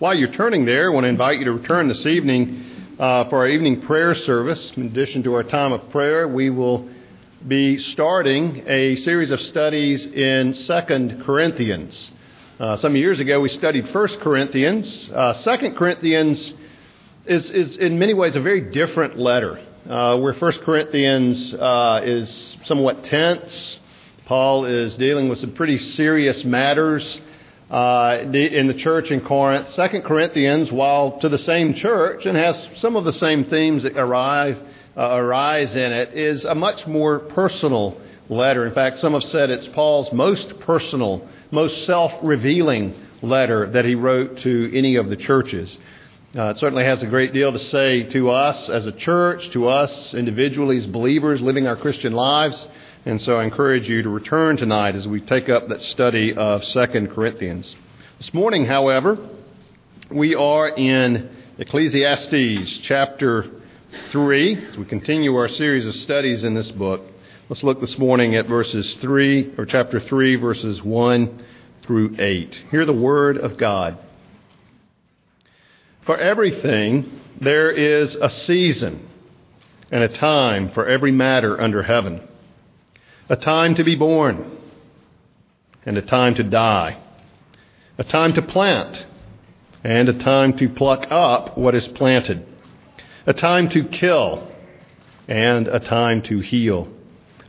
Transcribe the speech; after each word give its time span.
While 0.00 0.14
you're 0.14 0.32
turning 0.32 0.64
there, 0.64 0.90
I 0.90 0.94
want 0.94 1.04
to 1.04 1.08
invite 1.10 1.40
you 1.40 1.44
to 1.44 1.52
return 1.52 1.86
this 1.86 2.06
evening 2.06 2.94
uh, 2.98 3.28
for 3.28 3.40
our 3.40 3.48
evening 3.48 3.82
prayer 3.82 4.14
service. 4.14 4.72
In 4.74 4.86
addition 4.86 5.22
to 5.24 5.34
our 5.34 5.42
time 5.42 5.72
of 5.74 5.90
prayer, 5.90 6.26
we 6.26 6.48
will 6.48 6.88
be 7.46 7.76
starting 7.76 8.64
a 8.66 8.96
series 8.96 9.30
of 9.30 9.42
studies 9.42 10.06
in 10.06 10.54
Second 10.54 11.22
Corinthians. 11.24 12.12
Uh, 12.58 12.76
some 12.76 12.96
years 12.96 13.20
ago, 13.20 13.40
we 13.40 13.50
studied 13.50 13.90
First 13.90 14.20
Corinthians. 14.20 15.10
Uh, 15.10 15.34
Second 15.34 15.76
Corinthians 15.76 16.54
is, 17.26 17.50
is, 17.50 17.76
in 17.76 17.98
many 17.98 18.14
ways, 18.14 18.36
a 18.36 18.40
very 18.40 18.70
different 18.70 19.18
letter. 19.18 19.60
Uh, 19.86 20.16
where 20.16 20.32
First 20.32 20.62
Corinthians 20.62 21.52
uh, 21.52 22.00
is 22.02 22.56
somewhat 22.64 23.04
tense, 23.04 23.78
Paul 24.24 24.64
is 24.64 24.94
dealing 24.94 25.28
with 25.28 25.40
some 25.40 25.52
pretty 25.52 25.76
serious 25.76 26.42
matters 26.42 27.20
uh, 27.70 28.18
in 28.32 28.66
the 28.66 28.74
church 28.74 29.10
in 29.10 29.20
Corinth. 29.20 29.68
Second 29.68 30.02
Corinthians, 30.02 30.72
while 30.72 31.18
to 31.20 31.28
the 31.28 31.38
same 31.38 31.74
church 31.74 32.26
and 32.26 32.36
has 32.36 32.68
some 32.76 32.96
of 32.96 33.04
the 33.04 33.12
same 33.12 33.44
themes 33.44 33.84
that 33.84 33.96
arrive, 33.96 34.58
uh, 34.96 35.16
arise 35.16 35.76
in 35.76 35.92
it, 35.92 36.12
is 36.14 36.44
a 36.44 36.54
much 36.54 36.86
more 36.86 37.20
personal 37.20 38.00
letter. 38.28 38.66
In 38.66 38.74
fact, 38.74 38.98
some 38.98 39.12
have 39.12 39.24
said 39.24 39.50
it's 39.50 39.68
Paul's 39.68 40.12
most 40.12 40.58
personal 40.60 41.28
most 41.52 41.84
self 41.84 42.12
revealing 42.22 42.94
letter 43.22 43.70
that 43.70 43.84
he 43.84 43.94
wrote 43.94 44.38
to 44.38 44.70
any 44.76 44.96
of 44.96 45.08
the 45.08 45.16
churches. 45.16 45.78
Uh, 46.36 46.44
it 46.44 46.58
certainly 46.58 46.84
has 46.84 47.02
a 47.02 47.06
great 47.06 47.32
deal 47.32 47.50
to 47.52 47.58
say 47.58 48.04
to 48.04 48.30
us 48.30 48.68
as 48.68 48.86
a 48.86 48.92
church, 48.92 49.50
to 49.50 49.68
us 49.68 50.14
individually 50.14 50.76
as 50.76 50.86
believers 50.86 51.40
living 51.40 51.66
our 51.66 51.76
Christian 51.76 52.12
lives. 52.12 52.68
And 53.06 53.18
so 53.18 53.38
I 53.38 53.44
encourage 53.44 53.88
you 53.88 54.02
to 54.02 54.10
return 54.10 54.58
tonight 54.58 54.94
as 54.94 55.08
we 55.08 55.22
take 55.22 55.48
up 55.48 55.68
that 55.68 55.80
study 55.80 56.34
of 56.34 56.62
2 56.64 57.08
Corinthians. 57.14 57.74
This 58.18 58.34
morning, 58.34 58.66
however, 58.66 59.16
we 60.10 60.34
are 60.34 60.68
in 60.68 61.34
Ecclesiastes 61.56 62.80
chapter 62.82 63.50
3 64.10 64.66
as 64.66 64.76
we 64.76 64.84
continue 64.84 65.34
our 65.34 65.48
series 65.48 65.86
of 65.86 65.96
studies 65.96 66.44
in 66.44 66.52
this 66.52 66.70
book. 66.70 67.00
Let's 67.48 67.62
look 67.62 67.80
this 67.80 67.96
morning 67.96 68.34
at 68.34 68.46
verses 68.46 68.94
3, 68.96 69.54
or 69.56 69.64
chapter 69.64 69.98
3, 69.98 70.36
verses 70.36 70.82
1 70.82 71.42
through 71.80 72.16
8. 72.18 72.64
Hear 72.70 72.84
the 72.84 72.92
word 72.92 73.38
of 73.38 73.56
God. 73.56 73.96
For 76.02 76.18
everything 76.18 77.22
there 77.40 77.70
is 77.70 78.14
a 78.16 78.28
season 78.28 79.08
and 79.90 80.02
a 80.02 80.08
time 80.08 80.70
for 80.72 80.86
every 80.86 81.12
matter 81.12 81.58
under 81.58 81.82
heaven, 81.82 82.26
a 83.30 83.36
time 83.36 83.74
to 83.76 83.82
be 83.82 83.96
born 83.96 84.58
and 85.86 85.96
a 85.96 86.02
time 86.02 86.34
to 86.34 86.42
die, 86.42 86.98
a 87.96 88.04
time 88.04 88.34
to 88.34 88.42
plant 88.42 89.06
and 89.82 90.10
a 90.10 90.18
time 90.18 90.54
to 90.58 90.68
pluck 90.68 91.06
up 91.10 91.56
what 91.56 91.74
is 91.74 91.88
planted, 91.88 92.46
a 93.24 93.32
time 93.32 93.70
to 93.70 93.84
kill 93.84 94.46
and 95.26 95.66
a 95.68 95.80
time 95.80 96.20
to 96.20 96.40
heal 96.40 96.86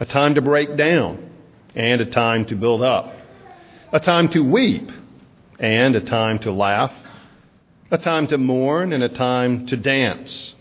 a 0.01 0.05
time 0.05 0.33
to 0.33 0.41
break 0.41 0.75
down 0.75 1.29
and 1.75 2.01
a 2.01 2.05
time 2.05 2.43
to 2.43 2.55
build 2.55 2.81
up, 2.81 3.13
a 3.93 3.99
time 3.99 4.27
to 4.27 4.41
weep 4.41 4.89
and 5.59 5.95
a 5.95 6.01
time 6.01 6.39
to 6.39 6.51
laugh, 6.51 6.91
a 7.91 7.99
time 7.99 8.27
to 8.27 8.37
mourn 8.39 8.93
and 8.93 9.03
a 9.03 9.09
time 9.09 9.67
to 9.67 9.77
dance, 9.77 10.55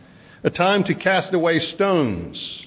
a 0.44 0.50
time 0.50 0.84
to 0.84 0.94
cast 0.94 1.32
away 1.32 1.58
stones 1.58 2.66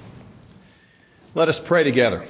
Let 1.33 1.47
us 1.47 1.61
pray 1.63 1.85
together. 1.85 2.27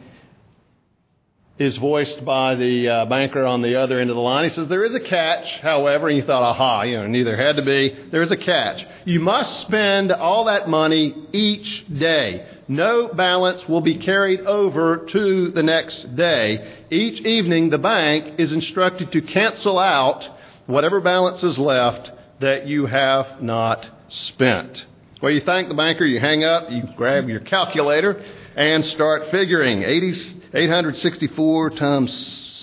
is 1.58 1.76
voiced 1.76 2.24
by 2.24 2.54
the 2.54 2.88
uh, 2.88 3.04
banker 3.06 3.44
on 3.44 3.60
the 3.60 3.76
other 3.76 3.98
end 3.98 4.10
of 4.10 4.16
the 4.16 4.22
line. 4.22 4.44
He 4.44 4.50
says, 4.50 4.68
There 4.68 4.84
is 4.84 4.94
a 4.94 5.00
catch, 5.00 5.58
however, 5.60 6.08
and 6.08 6.16
you 6.16 6.22
thought, 6.22 6.42
aha, 6.42 6.82
you 6.82 6.96
know, 6.96 7.06
neither 7.06 7.36
had 7.36 7.56
to 7.56 7.62
be. 7.62 7.94
There 8.10 8.22
is 8.22 8.30
a 8.30 8.36
catch. 8.36 8.86
You 9.04 9.20
must 9.20 9.60
spend 9.60 10.10
all 10.10 10.44
that 10.44 10.68
money 10.68 11.14
each 11.32 11.84
day. 11.86 12.46
No 12.70 13.08
balance 13.08 13.68
will 13.68 13.80
be 13.80 13.96
carried 13.96 14.42
over 14.42 14.98
to 14.98 15.50
the 15.50 15.62
next 15.64 16.14
day. 16.14 16.72
Each 16.88 17.20
evening, 17.22 17.70
the 17.70 17.78
bank 17.78 18.38
is 18.38 18.52
instructed 18.52 19.10
to 19.10 19.22
cancel 19.22 19.76
out 19.76 20.24
whatever 20.66 21.00
balance 21.00 21.42
is 21.42 21.58
left 21.58 22.12
that 22.38 22.68
you 22.68 22.86
have 22.86 23.42
not 23.42 23.88
spent. 24.08 24.86
Well, 25.20 25.32
you 25.32 25.40
thank 25.40 25.66
the 25.66 25.74
banker, 25.74 26.04
you 26.04 26.20
hang 26.20 26.44
up, 26.44 26.70
you 26.70 26.84
grab 26.96 27.28
your 27.28 27.40
calculator, 27.40 28.22
and 28.54 28.86
start 28.86 29.32
figuring. 29.32 29.82
80, 29.82 30.36
864 30.54 31.70
times 31.70 32.12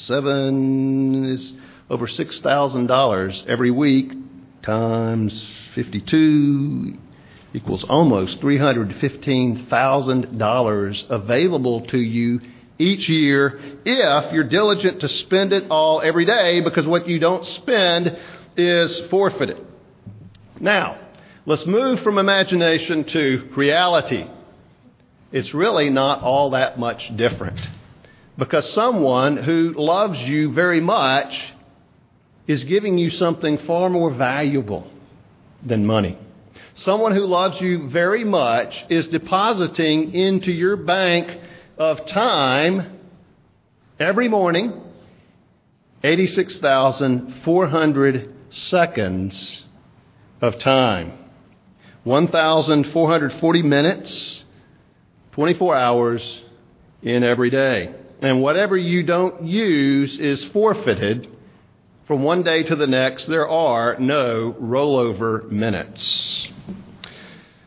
7 0.06 1.26
is 1.26 1.52
over 1.90 2.08
$6,000 2.08 3.46
every 3.46 3.72
week, 3.72 4.14
times 4.62 5.46
52 5.76 6.98
equals 7.54 7.84
almost 7.84 8.42
$315,000 8.42 11.10
available 11.10 11.82
to 11.88 11.98
you 11.98 12.42
each 12.80 13.10
year 13.10 13.60
if 13.86 14.34
you're 14.34 14.44
diligent 14.44 15.02
to 15.02 15.10
spend 15.10 15.54
it 15.54 15.66
all 15.70 16.02
every 16.02 16.26
day 16.26 16.62
because 16.62 16.86
what 16.86 17.08
you 17.08 17.18
don't 17.20 17.46
spend 17.46 18.18
is 18.56 19.00
forfeited. 19.10 19.66
Now, 20.60 20.98
Let's 21.48 21.66
move 21.66 22.02
from 22.02 22.18
imagination 22.18 23.06
to 23.06 23.48
reality. 23.56 24.28
It's 25.32 25.54
really 25.54 25.90
not 25.90 26.22
all 26.22 26.50
that 26.50 26.78
much 26.78 27.16
different. 27.16 27.58
Because 28.38 28.70
someone 28.74 29.38
who 29.38 29.74
loves 29.78 30.22
you 30.28 30.52
very 30.52 30.82
much 30.82 31.54
is 32.48 32.66
giving 32.66 32.98
you 32.98 33.10
something 33.10 33.60
far 33.60 33.90
more 33.90 34.12
valuable 34.12 34.92
than 35.66 35.86
money. 35.86 36.18
Someone 36.78 37.14
who 37.16 37.26
loves 37.26 37.60
you 37.60 37.90
very 37.90 38.24
much 38.24 38.86
is 38.88 39.08
depositing 39.08 40.14
into 40.14 40.52
your 40.52 40.76
bank 40.76 41.36
of 41.76 42.06
time 42.06 43.00
every 44.00 44.28
morning 44.28 44.80
86,400 46.04 48.32
seconds 48.52 49.64
of 50.40 50.60
time. 50.60 51.14
1,440 52.04 53.64
minutes, 53.64 54.44
24 55.32 55.76
hours 55.76 56.44
in 57.02 57.24
every 57.24 57.50
day. 57.50 57.92
And 58.22 58.44
whatever 58.44 58.78
you 58.78 59.02
don't 59.02 59.46
use 59.46 60.20
is 60.20 60.44
forfeited. 60.44 61.37
From 62.08 62.24
one 62.24 62.42
day 62.42 62.64
to 62.64 62.78
the 62.78 62.88
next, 62.88 63.26
there 63.26 63.50
are 63.50 63.98
no 64.00 64.56
rollover 64.62 65.52
minutes. 65.52 66.48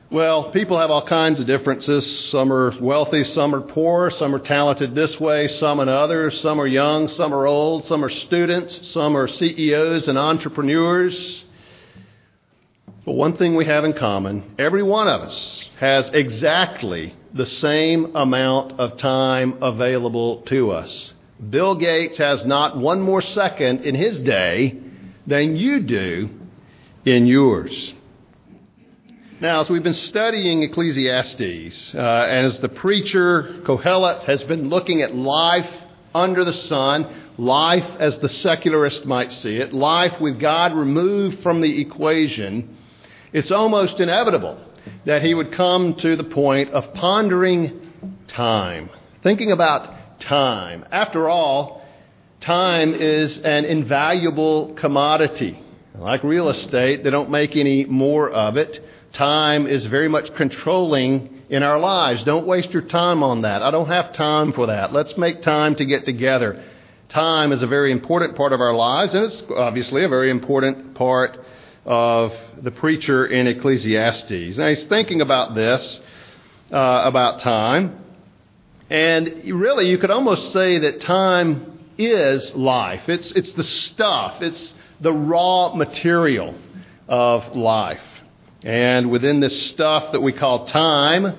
Well, 0.09 0.51
people 0.51 0.79
have 0.79 0.91
all 0.91 1.07
kinds 1.07 1.39
of 1.41 1.47
differences. 1.47 2.31
Some 2.31 2.51
are 2.51 2.73
wealthy, 2.81 3.23
some 3.23 3.55
are 3.55 3.61
poor, 3.61 4.09
some 4.09 4.35
are 4.35 4.39
talented 4.39 4.95
this 4.95 5.21
way, 5.21 5.47
some 5.47 5.79
and 5.79 5.91
others. 5.91 6.41
Some 6.41 6.59
are 6.59 6.67
young, 6.67 7.09
some 7.09 7.35
are 7.35 7.47
old, 7.47 7.85
some 7.85 8.03
are 8.03 8.09
students, 8.09 8.89
some 8.89 9.15
are 9.15 9.27
CEOs 9.27 10.09
and 10.09 10.17
entrepreneurs. 10.17 11.45
But 13.05 13.13
one 13.13 13.37
thing 13.37 13.57
we 13.57 13.67
have 13.67 13.85
in 13.85 13.93
common 13.93 14.55
every 14.59 14.83
one 14.83 15.07
of 15.07 15.21
us 15.21 15.69
has 15.81 16.09
exactly 16.15 17.15
the 17.35 17.45
same 17.45 18.17
amount 18.17 18.81
of 18.81 18.97
time 18.97 19.63
available 19.63 20.41
to 20.47 20.71
us. 20.71 21.13
Bill 21.49 21.75
Gates 21.75 22.19
has 22.19 22.45
not 22.45 22.77
one 22.77 23.01
more 23.01 23.23
second 23.23 23.81
in 23.83 23.95
his 23.95 24.19
day 24.21 24.77
than 25.27 25.57
you 25.57 25.81
do 25.81 26.29
in 27.05 27.27
yours. 27.27 27.95
Now, 29.41 29.63
as 29.63 29.71
we've 29.71 29.83
been 29.83 29.95
studying 29.95 30.63
Ecclesiastes, 30.65 31.95
uh, 31.95 31.99
as 31.99 32.61
the 32.61 32.69
preacher 32.69 33.63
Kohelet 33.65 34.25
has 34.25 34.43
been 34.45 34.69
looking 34.69 35.01
at 35.01 35.15
life 35.15 35.71
under 36.15 36.45
the 36.45 36.53
sun, 36.53 37.07
life 37.39 37.89
as 37.99 38.19
the 38.19 38.29
secularist 38.29 39.07
might 39.07 39.33
see 39.33 39.57
it, 39.57 39.73
life 39.73 40.21
with 40.21 40.39
God 40.39 40.75
removed 40.75 41.43
from 41.43 41.63
the 41.63 41.81
equation, 41.81 42.77
it's 43.33 43.51
almost 43.51 43.99
inevitable 43.99 44.61
that 45.07 45.23
he 45.23 45.33
would 45.33 45.53
come 45.53 45.95
to 45.95 46.17
the 46.17 46.25
point 46.25 46.71
of 46.71 46.93
pondering 46.93 47.81
time, 48.29 48.91
thinking 49.23 49.53
about 49.53 50.00
time. 50.21 50.85
After 50.93 51.29
all, 51.29 51.83
time 52.41 52.95
is 52.95 53.39
an 53.39 53.65
invaluable 53.65 54.75
commodity. 54.75 55.59
Like 55.95 56.23
real 56.23 56.49
estate, 56.49 57.03
they 57.05 57.11
don't 57.11 57.31
make 57.31 57.57
any 57.57 57.85
more 57.85 58.31
of 58.31 58.57
it. 58.57 58.85
Time 59.13 59.67
is 59.67 59.85
very 59.87 60.09
much 60.09 60.35
controlling 60.37 61.43
in 61.51 61.63
our 61.63 61.79
lives. 61.79 62.23
Don't 62.25 62.47
waste 62.47 62.73
your 62.73 62.83
time 62.83 63.23
on 63.23 63.43
that. 63.43 63.63
I 63.63 63.71
don't 63.71 63.89
have 63.89 64.13
time 64.13 64.53
for 64.53 64.69
that. 64.69 64.93
Let's 64.93 65.17
make 65.19 65.43
time 65.43 65.75
to 65.75 65.85
get 65.85 66.07
together. 66.07 66.63
Time 67.09 67.51
is 67.51 67.63
a 67.65 67.67
very 67.67 67.91
important 67.91 68.37
part 68.37 68.53
of 68.53 68.61
our 68.61 68.73
lives, 68.73 69.15
and 69.15 69.25
it's 69.25 69.43
obviously 69.55 70.05
a 70.05 70.09
very 70.09 70.31
important 70.31 70.95
part 70.95 71.45
of 71.85 72.33
the 72.63 72.71
preacher 72.71 73.27
in 73.27 73.49
Ecclesiastes. 73.49 74.57
Now 74.57 74.69
he's 74.69 74.85
thinking 74.85 75.21
about 75.21 75.57
this, 75.57 76.01
uh, 76.71 77.03
about 77.05 77.41
time. 77.41 77.99
And 78.91 79.45
really, 79.45 79.89
you 79.89 79.99
could 79.99 80.11
almost 80.11 80.53
say 80.53 80.79
that 80.79 81.01
time 81.01 81.79
is 81.97 82.53
life. 82.57 83.09
It's, 83.09 83.31
it's 83.33 83.53
the 83.53 83.63
stuff, 83.63 84.43
it's 84.43 84.75
the 85.01 85.13
raw 85.13 85.75
material 85.75 86.57
of 87.09 87.57
life. 87.57 88.03
And 88.65 89.11
within 89.11 89.41
this 89.41 89.69
stuff 89.71 90.13
that 90.13 90.21
we 90.21 90.33
call 90.33 90.67
time, 90.67 91.39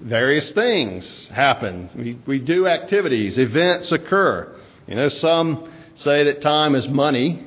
various 0.00 0.50
things 0.52 1.28
happen. 1.28 1.90
We, 1.96 2.18
we 2.26 2.38
do 2.38 2.66
activities, 2.68 3.38
events 3.38 3.90
occur. 3.90 4.56
You 4.86 4.94
know, 4.94 5.08
some 5.08 5.70
say 5.94 6.24
that 6.24 6.40
time 6.42 6.74
is 6.74 6.88
money, 6.88 7.44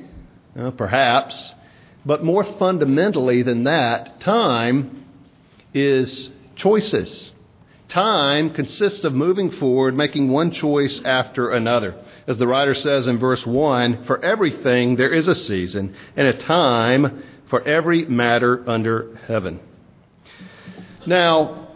uh, 0.58 0.72
perhaps. 0.72 1.54
But 2.04 2.22
more 2.22 2.44
fundamentally 2.44 3.42
than 3.42 3.64
that, 3.64 4.20
time 4.20 5.06
is 5.74 6.30
choices. 6.54 7.32
Time 7.88 8.50
consists 8.50 9.04
of 9.04 9.14
moving 9.14 9.52
forward, 9.52 9.96
making 9.96 10.28
one 10.28 10.50
choice 10.50 11.00
after 11.04 11.50
another. 11.50 11.94
As 12.26 12.36
the 12.36 12.46
writer 12.46 12.74
says 12.74 13.06
in 13.06 13.18
verse 13.18 13.46
1, 13.46 14.04
for 14.06 14.24
everything 14.24 14.96
there 14.96 15.12
is 15.12 15.28
a 15.28 15.36
season 15.36 15.94
and 16.16 16.26
a 16.26 16.42
time 16.42 17.22
for 17.48 17.62
every 17.62 18.04
matter 18.04 18.68
under 18.68 19.16
heaven. 19.28 19.60
Now, 21.06 21.68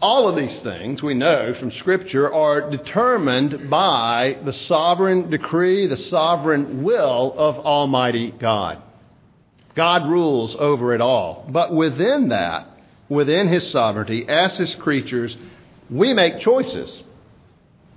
all 0.00 0.28
of 0.28 0.36
these 0.36 0.58
things 0.60 1.02
we 1.02 1.14
know 1.14 1.54
from 1.54 1.70
Scripture 1.70 2.32
are 2.32 2.68
determined 2.68 3.70
by 3.70 4.38
the 4.44 4.52
sovereign 4.52 5.30
decree, 5.30 5.86
the 5.86 5.96
sovereign 5.96 6.82
will 6.82 7.32
of 7.36 7.56
Almighty 7.64 8.32
God. 8.32 8.82
God 9.76 10.08
rules 10.08 10.56
over 10.56 10.94
it 10.94 11.00
all. 11.00 11.46
But 11.48 11.72
within 11.72 12.30
that, 12.30 12.75
within 13.08 13.48
His 13.48 13.70
sovereignty, 13.70 14.28
as 14.28 14.56
His 14.56 14.74
creatures, 14.74 15.36
we 15.90 16.12
make 16.12 16.40
choices 16.40 17.02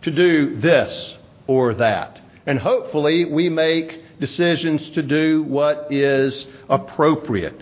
to 0.03 0.11
do 0.11 0.57
this 0.57 1.15
or 1.47 1.73
that. 1.75 2.21
And 2.45 2.59
hopefully, 2.59 3.25
we 3.25 3.49
make 3.49 4.19
decisions 4.19 4.89
to 4.91 5.01
do 5.01 5.43
what 5.43 5.91
is 5.91 6.45
appropriate, 6.67 7.61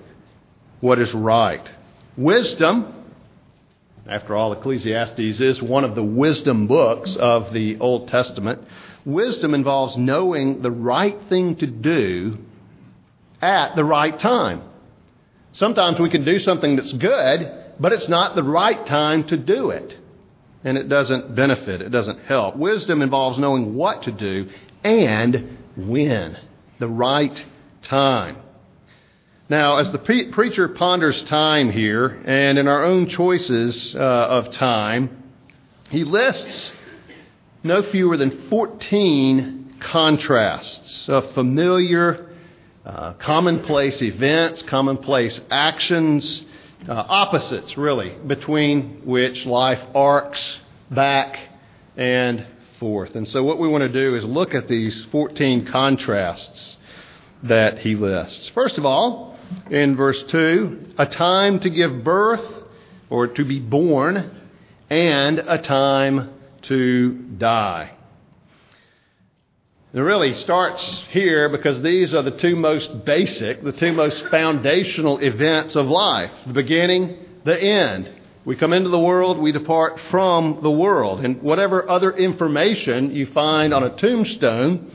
what 0.82 1.00
is 1.00 1.14
right. 1.14 1.70
Wisdom, 2.16 2.94
after 4.08 4.36
all, 4.36 4.54
Ecclesiastes 4.54 5.40
is 5.40 5.62
one 5.62 5.84
of 5.84 5.96
the 5.96 6.04
wisdom 6.04 6.68
books 6.68 7.16
of 7.16 7.54
the 7.54 7.78
Old 7.80 8.08
Testament. 8.08 8.62
Wisdom 9.06 9.54
involves 9.54 9.98
knowing 9.98 10.62
the 10.62 10.72
right 10.72 11.18
thing 11.30 11.56
to 11.58 11.68
do 11.68 12.38
at 13.42 13.76
the 13.76 13.84
right 13.84 14.18
time. 14.18 14.64
Sometimes 15.58 16.00
we 16.00 16.12
can 16.12 16.24
do 16.24 16.38
something 16.38 16.76
that's 16.76 16.94
good, 16.94 17.52
but 17.80 17.92
it's 17.92 18.08
not 18.08 18.36
the 18.36 18.44
right 18.44 18.86
time 18.86 19.24
to 19.24 19.38
do 19.38 19.72
it. 19.72 19.98
And 20.64 20.78
it 20.78 20.88
doesn't 20.88 21.34
benefit, 21.34 21.82
it 21.82 21.90
doesn't 21.90 22.26
help. 22.26 22.56
Wisdom 22.56 23.02
involves 23.02 23.40
knowing 23.40 23.74
what 23.74 24.04
to 24.04 24.12
do 24.12 24.50
and 24.84 25.58
when, 25.76 26.38
the 26.78 26.88
right 26.88 27.44
time. 27.82 28.38
Now, 29.50 29.78
as 29.78 29.92
the 29.92 29.98
pre- 29.98 30.32
preacher 30.32 30.68
ponders 30.68 31.24
time 31.24 31.72
here, 31.72 32.22
and 32.26 32.60
in 32.60 32.68
our 32.68 32.84
own 32.84 33.08
choices 33.08 33.96
uh, 33.96 34.00
of 34.00 34.52
time, 34.52 35.24
he 35.90 36.04
lists 36.04 36.72
no 37.64 37.82
fewer 37.82 38.16
than 38.16 38.48
14 38.50 39.78
contrasts 39.80 41.10
of 41.10 41.34
familiar 41.34 42.27
uh, 42.88 43.14
commonplace 43.20 44.02
events, 44.02 44.62
commonplace 44.62 45.42
actions, 45.52 46.46
uh, 46.88 46.94
opposites, 46.94 47.78
really, 47.78 48.16
between 48.26 49.02
which 49.04 49.46
life 49.46 49.82
arcs 49.94 50.60
back 50.90 51.38
and 51.98 52.48
forth. 52.80 53.14
And 53.16 53.28
so, 53.28 53.44
what 53.44 53.60
we 53.60 53.68
want 53.68 53.82
to 53.82 53.90
do 53.90 54.16
is 54.16 54.24
look 54.24 54.56
at 54.56 54.70
these 54.70 55.06
14 55.12 55.66
contrasts 55.66 56.78
that 57.44 57.80
he 57.80 57.96
lists. 57.96 58.50
First 58.56 58.78
of 58.78 58.86
all, 58.86 59.38
in 59.70 59.98
verse 59.98 60.24
2, 60.24 60.94
a 60.98 61.08
time 61.08 61.60
to 61.60 61.70
give 61.70 62.06
birth 62.06 62.64
or 63.10 63.28
to 63.28 63.44
be 63.44 63.60
born, 63.60 64.32
and 64.90 65.40
a 65.40 65.58
time 65.58 66.34
to 66.64 67.12
die. 67.38 67.97
It 69.98 70.02
really 70.02 70.36
starts 70.36 71.06
here 71.10 71.50
because 71.50 71.82
these 71.82 72.14
are 72.14 72.22
the 72.22 72.30
two 72.30 72.56
most 72.56 73.04
basic, 73.04 73.64
the 73.64 73.72
two 73.72 73.94
most 73.94 74.28
foundational 74.28 75.18
events 75.18 75.76
of 75.76 75.88
life 75.88 76.30
the 76.46 76.54
beginning, 76.54 77.18
the 77.44 77.60
end. 77.60 78.14
We 78.46 78.58
come 78.58 78.74
into 78.74 78.90
the 78.90 79.00
world, 79.00 79.40
we 79.40 79.52
depart 79.52 80.00
from 80.12 80.60
the 80.62 80.70
world. 80.70 81.26
And 81.26 81.42
whatever 81.42 81.90
other 81.90 82.12
information 82.12 83.16
you 83.16 83.26
find 83.26 83.74
on 83.74 83.82
a 83.82 83.90
tombstone, 83.98 84.92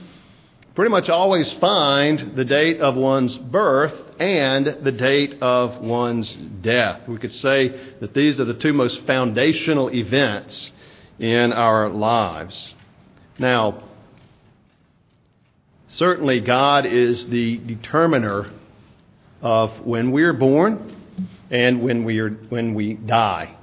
pretty 0.77 0.93
much 0.93 1.09
always 1.09 1.53
find 1.55 2.37
the 2.37 2.45
date 2.45 2.81
of 2.81 2.95
one's 2.95 3.37
birth 3.37 4.01
and 4.21 4.85
the 4.85 4.93
date 4.93 5.43
of 5.43 5.81
one's 5.81 6.31
death. 6.31 7.09
We 7.09 7.19
could 7.19 7.35
say 7.35 7.71
that 7.99 8.15
these 8.15 8.39
are 8.39 8.45
the 8.45 8.55
two 8.55 8.73
most 8.73 9.05
foundational 9.05 9.93
events 9.93 10.71
in 11.19 11.53
our 11.53 11.89
lives. 11.89 12.73
Now, 13.41 13.83
Certainly, 15.93 16.41
God 16.41 16.87
is 16.87 17.27
the 17.27 17.59
determiner 17.59 18.47
of 19.43 19.85
when 19.85 20.11
we're 20.11 20.33
born 20.33 20.97
and 21.51 21.83
when 21.83 22.05
we, 22.05 22.19
are, 22.19 22.31
when 22.31 22.73
we 22.73 22.95
die. 22.95 23.55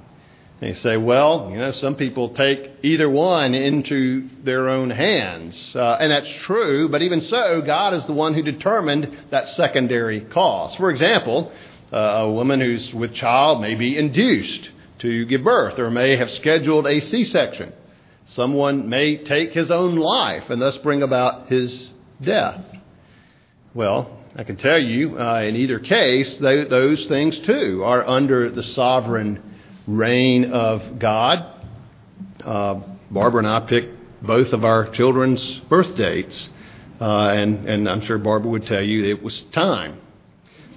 You 0.60 0.74
say, 0.74 0.96
well, 0.96 1.48
you 1.50 1.58
know, 1.58 1.72
some 1.72 1.96
people 1.96 2.28
take 2.28 2.70
either 2.84 3.10
one 3.10 3.52
into 3.56 4.28
their 4.44 4.68
own 4.68 4.90
hands. 4.90 5.74
Uh, 5.74 5.96
and 5.98 6.12
that's 6.12 6.30
true, 6.42 6.88
but 6.88 7.02
even 7.02 7.20
so, 7.20 7.62
God 7.62 7.94
is 7.94 8.06
the 8.06 8.12
one 8.12 8.34
who 8.34 8.42
determined 8.44 9.24
that 9.30 9.48
secondary 9.48 10.20
cause. 10.20 10.76
For 10.76 10.90
example, 10.90 11.50
uh, 11.92 11.96
a 11.96 12.30
woman 12.30 12.60
who's 12.60 12.94
with 12.94 13.12
child 13.12 13.60
may 13.60 13.74
be 13.74 13.98
induced 13.98 14.70
to 15.00 15.24
give 15.26 15.42
birth 15.42 15.80
or 15.80 15.90
may 15.90 16.14
have 16.14 16.30
scheduled 16.30 16.86
a 16.86 17.00
C 17.00 17.24
section. 17.24 17.72
Someone 18.26 18.88
may 18.88 19.16
take 19.16 19.52
his 19.52 19.72
own 19.72 19.96
life 19.96 20.48
and 20.48 20.62
thus 20.62 20.78
bring 20.78 21.02
about 21.02 21.48
his 21.48 21.90
death. 22.22 22.64
Well, 23.74 24.18
I 24.36 24.44
can 24.44 24.56
tell 24.56 24.78
you, 24.78 25.18
uh, 25.18 25.42
in 25.42 25.56
either 25.56 25.78
case, 25.78 26.36
they, 26.36 26.64
those 26.64 27.06
things 27.06 27.38
too 27.40 27.82
are 27.84 28.06
under 28.06 28.50
the 28.50 28.62
sovereign 28.62 29.42
reign 29.86 30.52
of 30.52 30.98
God. 30.98 31.44
Uh, 32.44 32.80
Barbara 33.10 33.40
and 33.40 33.48
I 33.48 33.60
picked 33.60 33.96
both 34.22 34.52
of 34.52 34.64
our 34.64 34.88
children's 34.90 35.60
birth 35.68 35.96
dates, 35.96 36.48
uh, 37.00 37.28
and, 37.28 37.68
and 37.68 37.88
I'm 37.88 38.00
sure 38.00 38.18
Barbara 38.18 38.50
would 38.50 38.66
tell 38.66 38.82
you 38.82 39.04
it 39.04 39.22
was 39.22 39.40
time. 39.52 40.00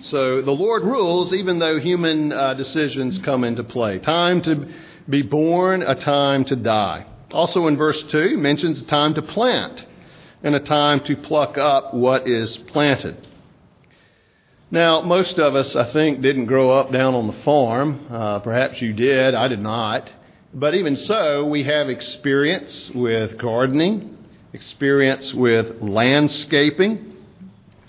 So 0.02 0.42
the 0.42 0.52
Lord 0.52 0.84
rules 0.84 1.34
even 1.34 1.60
though 1.60 1.80
human 1.80 2.32
uh, 2.32 2.56
decisions 2.56 3.18
come 3.20 3.44
into 3.44 3.64
play. 3.64 4.00
Time 4.00 4.42
to 4.44 4.68
be 5.08 5.22
born, 5.22 5.82
a 5.82 5.96
time 5.96 6.44
to 6.46 6.56
die. 6.56 7.06
Also 7.32 7.68
in 7.68 7.78
verse 7.78 8.02
2 8.12 8.38
mentions 8.38 8.82
a 8.82 8.86
time 8.86 9.14
to 9.14 9.22
plant 9.22 9.86
and 10.44 10.56
a 10.56 10.60
time 10.60 11.00
to 11.06 11.16
pluck 11.16 11.58
up 11.58 11.94
what 11.94 12.28
is 12.28 12.58
planted. 12.58 13.16
Now, 14.70 15.02
most 15.02 15.40
of 15.40 15.56
us, 15.56 15.76
I 15.76 15.92
think, 15.92 16.22
didn't 16.22 16.48
grow 16.48 16.72
up 16.72 16.92
down 16.92 17.14
on 17.14 17.28
the 17.28 17.44
farm. 17.44 18.08
Uh, 18.10 18.40
perhaps 18.40 18.82
you 18.82 18.92
did. 18.92 19.36
I 19.36 19.48
did 19.48 19.62
not. 19.62 20.12
But 20.54 20.76
even 20.76 20.96
so, 20.96 21.46
we 21.46 21.64
have 21.64 21.90
experience 21.90 22.92
with 22.94 23.38
gardening, 23.38 24.18
experience 24.52 25.34
with 25.34 25.82
landscaping, 25.82 27.16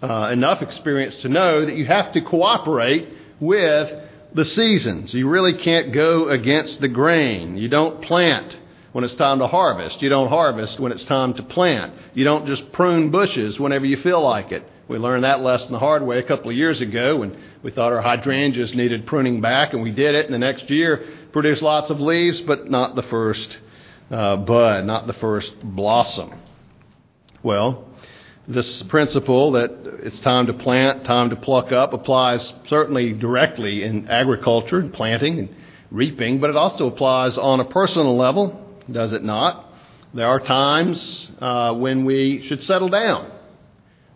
uh, 0.03 0.31
enough 0.33 0.63
experience 0.63 1.17
to 1.23 1.29
know 1.29 1.65
that 1.65 1.75
you 1.75 1.87
have 1.87 2.13
to 2.13 2.21
cooperate 2.21 3.09
with 3.41 3.91
the 4.35 4.45
seasons. 4.45 5.15
You 5.15 5.29
really 5.29 5.55
can't 5.55 5.93
go 5.93 6.29
against 6.29 6.81
the 6.81 6.89
grain. 6.89 7.57
You 7.57 7.69
don't 7.69 8.03
plant 8.03 8.59
when 8.95 9.03
it's 9.03 9.15
time 9.15 9.41
to 9.41 9.49
harvest. 9.49 10.01
You 10.03 10.09
don't 10.09 10.29
harvest 10.29 10.79
when 10.79 10.93
it's 10.93 11.05
time 11.05 11.35
to 11.35 11.43
plant. 11.43 11.95
You 12.15 12.23
don't 12.23 12.47
just 12.47 12.71
prune 12.71 13.11
bushes 13.11 13.59
whenever 13.59 13.85
you 13.85 13.97
feel 13.97 14.23
like 14.23 14.53
it. 14.53 14.65
We 14.87 14.99
learned 14.99 15.25
that 15.25 15.41
lesson 15.41 15.73
the 15.73 15.81
hard 15.81 16.07
way 16.07 16.21
a 16.21 16.23
couple 16.23 16.51
of 16.51 16.57
years 16.57 16.81
ago 16.81 17.17
when 17.17 17.37
we 17.65 17.73
thought 17.73 17.93
our 17.93 18.01
hydrangeas 18.01 18.73
needed 18.73 19.05
pruning 19.05 19.41
back, 19.41 19.73
and 19.73 19.83
we 19.83 19.91
did 19.91 20.15
it. 20.15 20.27
And 20.27 20.35
the 20.35 20.39
next 20.39 20.71
year 20.71 21.05
produced 21.33 21.61
lots 21.61 21.91
of 21.91 21.99
leaves, 21.99 22.41
but 22.43 22.71
not 22.71 22.95
the 22.95 23.03
first 23.03 23.59
uh, 24.13 24.37
bud, 24.37 24.85
not 24.85 25.09
the 25.09 25.15
first 25.15 25.61
blossom. 25.61 26.33
Well, 27.43 27.89
this 28.47 28.81
principle 28.85 29.53
that 29.53 29.73
it's 30.05 30.21
time 30.21 30.47
to 30.47 30.53
plant, 30.53 31.05
time 31.05 31.31
to 31.31 31.37
pluck 31.37 31.73
up 31.73 31.95
applies 31.95 32.53
certainly 32.69 33.13
directly 33.13 33.83
in 33.83 34.09
agriculture 34.09 34.79
and 34.79 34.93
planting 34.93 35.41
and 35.41 35.57
reaping, 35.91 36.39
but 36.39 36.51
it 36.51 36.57
also 36.57 36.87
applies 36.87 37.37
on 37.37 37.59
a 37.59 37.65
personal 37.65 38.17
level, 38.17 38.64
does 38.91 39.13
it 39.13 39.25
not? 39.25 39.73
There 40.13 40.29
are 40.29 40.41
times 40.41 41.31
uh, 41.41 41.75
when 41.75 42.05
we 42.05 42.43
should 42.47 42.63
settle 42.63 42.89
down 42.89 43.33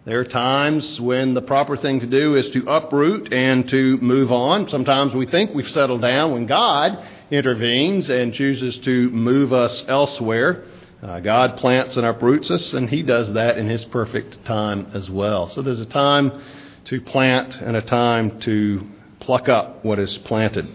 there 0.08 0.20
are 0.20 0.24
times 0.24 0.98
when 0.98 1.34
the 1.34 1.42
proper 1.42 1.76
thing 1.76 2.00
to 2.00 2.06
do 2.06 2.34
is 2.34 2.48
to 2.52 2.66
uproot 2.66 3.30
and 3.30 3.68
to 3.68 3.98
move 3.98 4.32
on. 4.32 4.66
Sometimes 4.70 5.14
we 5.14 5.26
think 5.26 5.52
we've 5.52 5.70
settled 5.70 6.00
down 6.00 6.32
when 6.32 6.46
God 6.46 7.06
intervenes 7.30 8.08
and 8.08 8.32
chooses 8.32 8.78
to 8.78 9.10
move 9.10 9.52
us 9.52 9.84
elsewhere. 9.86 10.64
Uh, 11.02 11.20
God 11.20 11.58
plants 11.58 11.98
and 11.98 12.06
uproots 12.06 12.50
us, 12.50 12.72
and 12.72 12.88
He 12.88 13.02
does 13.02 13.34
that 13.34 13.58
in 13.58 13.68
His 13.68 13.84
perfect 13.84 14.42
time 14.46 14.86
as 14.94 15.10
well. 15.10 15.46
So 15.46 15.60
there's 15.60 15.78
a 15.78 15.84
time 15.84 16.42
to 16.84 17.02
plant 17.02 17.56
and 17.56 17.76
a 17.76 17.82
time 17.82 18.40
to 18.40 18.88
pluck 19.20 19.50
up 19.50 19.84
what 19.84 19.98
is 19.98 20.16
planted. 20.16 20.68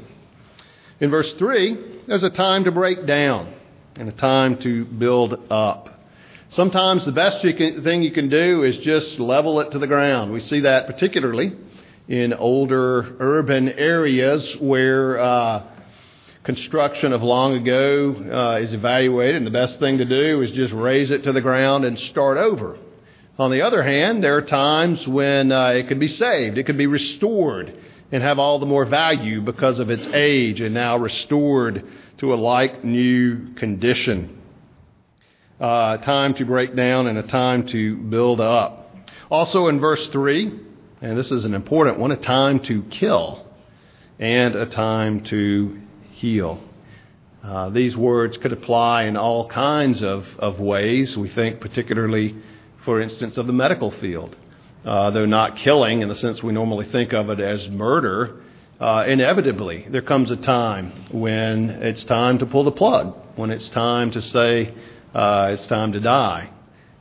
In 1.00 1.10
verse 1.10 1.34
3, 1.34 2.04
there's 2.06 2.22
a 2.22 2.30
time 2.30 2.66
to 2.66 2.72
break 2.72 3.08
down 3.08 3.52
and 3.96 4.10
a 4.10 4.12
time 4.12 4.58
to 4.58 4.86
build 4.86 5.40
up. 5.52 5.90
Sometimes 6.50 7.06
the 7.06 7.12
best 7.12 7.44
you 7.44 7.54
can, 7.54 7.84
thing 7.84 8.04
you 8.04 8.12
can 8.12 8.30
do 8.30 8.64
is 8.64 8.78
just 8.78 9.20
level 9.20 9.60
it 9.60 9.72
to 9.72 9.80
the 9.80 9.88
ground. 9.88 10.32
We 10.32 10.40
see 10.40 10.62
that 10.62 10.88
particularly 10.88 11.54
in 12.08 12.34
older 12.34 13.16
urban 13.20 13.70
areas 13.70 14.56
where 14.60 15.20
uh, 15.20 15.64
construction 16.44 17.14
of 17.14 17.24
long 17.24 17.56
ago 17.56 18.56
uh, 18.56 18.62
is 18.62 18.74
evaluated, 18.74 19.38
and 19.38 19.48
the 19.48 19.52
best 19.52 19.80
thing 19.80 20.00
to 20.00 20.06
do 20.06 20.42
is 20.42 20.52
just 20.52 20.74
raze 20.74 21.12
it 21.12 21.24
to 21.24 21.32
the 21.32 21.42
ground 21.42 21.86
and 21.86 22.00
start 22.00 22.38
over. 22.38 22.78
On 23.40 23.50
the 23.50 23.62
other 23.62 23.82
hand, 23.82 24.24
there 24.24 24.38
are 24.38 24.44
times 24.44 25.08
when 25.08 25.52
uh, 25.52 25.70
it 25.70 25.88
could 25.88 26.00
be 26.00 26.08
saved, 26.08 26.58
it 26.58 26.64
could 26.64 26.78
be 26.78 26.88
restored, 26.88 27.74
and 28.12 28.22
have 28.22 28.38
all 28.38 28.60
the 28.60 28.66
more 28.66 28.86
value 28.86 29.42
because 29.42 29.80
of 29.80 29.90
its 29.90 30.06
age 30.08 30.62
and 30.62 30.74
now 30.74 30.98
restored 30.98 31.84
to 32.18 32.34
a 32.34 32.36
like 32.36 32.84
new 32.84 33.54
condition 33.56 34.42
uh, 35.64 35.98
time 35.98 36.34
to 36.36 36.46
break 36.46 36.76
down 36.76 37.08
and 37.08 37.18
a 37.18 37.24
time 37.24 37.66
to 37.68 37.96
build 37.96 38.42
up. 38.42 38.94
Also 39.30 39.68
in 39.68 39.80
verse 39.80 40.06
3, 40.08 40.60
and 41.02 41.18
this 41.18 41.32
is 41.32 41.46
an 41.46 41.54
important 41.54 41.98
one, 41.98 42.12
a 42.12 42.18
time 42.18 42.60
to 42.60 42.84
kill 42.84 43.46
and 44.20 44.56
a 44.56 44.66
time 44.66 45.24
to 45.24 45.80
heal. 46.12 46.62
Uh, 47.42 47.70
these 47.70 47.96
words 47.96 48.38
could 48.38 48.54
apply 48.54 49.04
in 49.04 49.18
all 49.18 49.48
kinds 49.48 50.04
of, 50.04 50.26
of 50.38 50.60
ways. 50.60 51.18
We 51.18 51.30
think 51.30 51.60
particularly, 51.60 52.36
for 52.86 53.02
instance, 53.02 53.38
of 53.38 53.48
the 53.48 53.54
medical 53.54 53.92
field. 53.92 54.36
Uh, 54.86 55.12
though 55.12 55.26
not 55.26 55.56
killing 55.56 56.02
in 56.02 56.10
the 56.10 56.16
sense 56.16 56.44
we 56.44 56.52
normally 56.52 56.86
think 56.86 57.14
of 57.14 57.30
it 57.30 57.40
as 57.40 57.70
murder, 57.70 58.42
uh, 58.84 59.06
inevitably 59.08 59.86
there 59.90 60.02
comes 60.02 60.30
a 60.30 60.36
time 60.36 60.92
when 61.10 61.70
it's 61.70 62.04
time 62.04 62.40
to 62.40 62.46
pull 62.46 62.66
the 62.66 62.72
plug, 62.72 63.16
when 63.38 63.50
it's 63.50 63.70
time 63.70 64.12
to 64.12 64.22
say, 64.22 64.74
uh, 65.14 65.52
it's 65.54 65.66
time 65.68 65.94
to 65.94 66.02
die. 66.02 66.50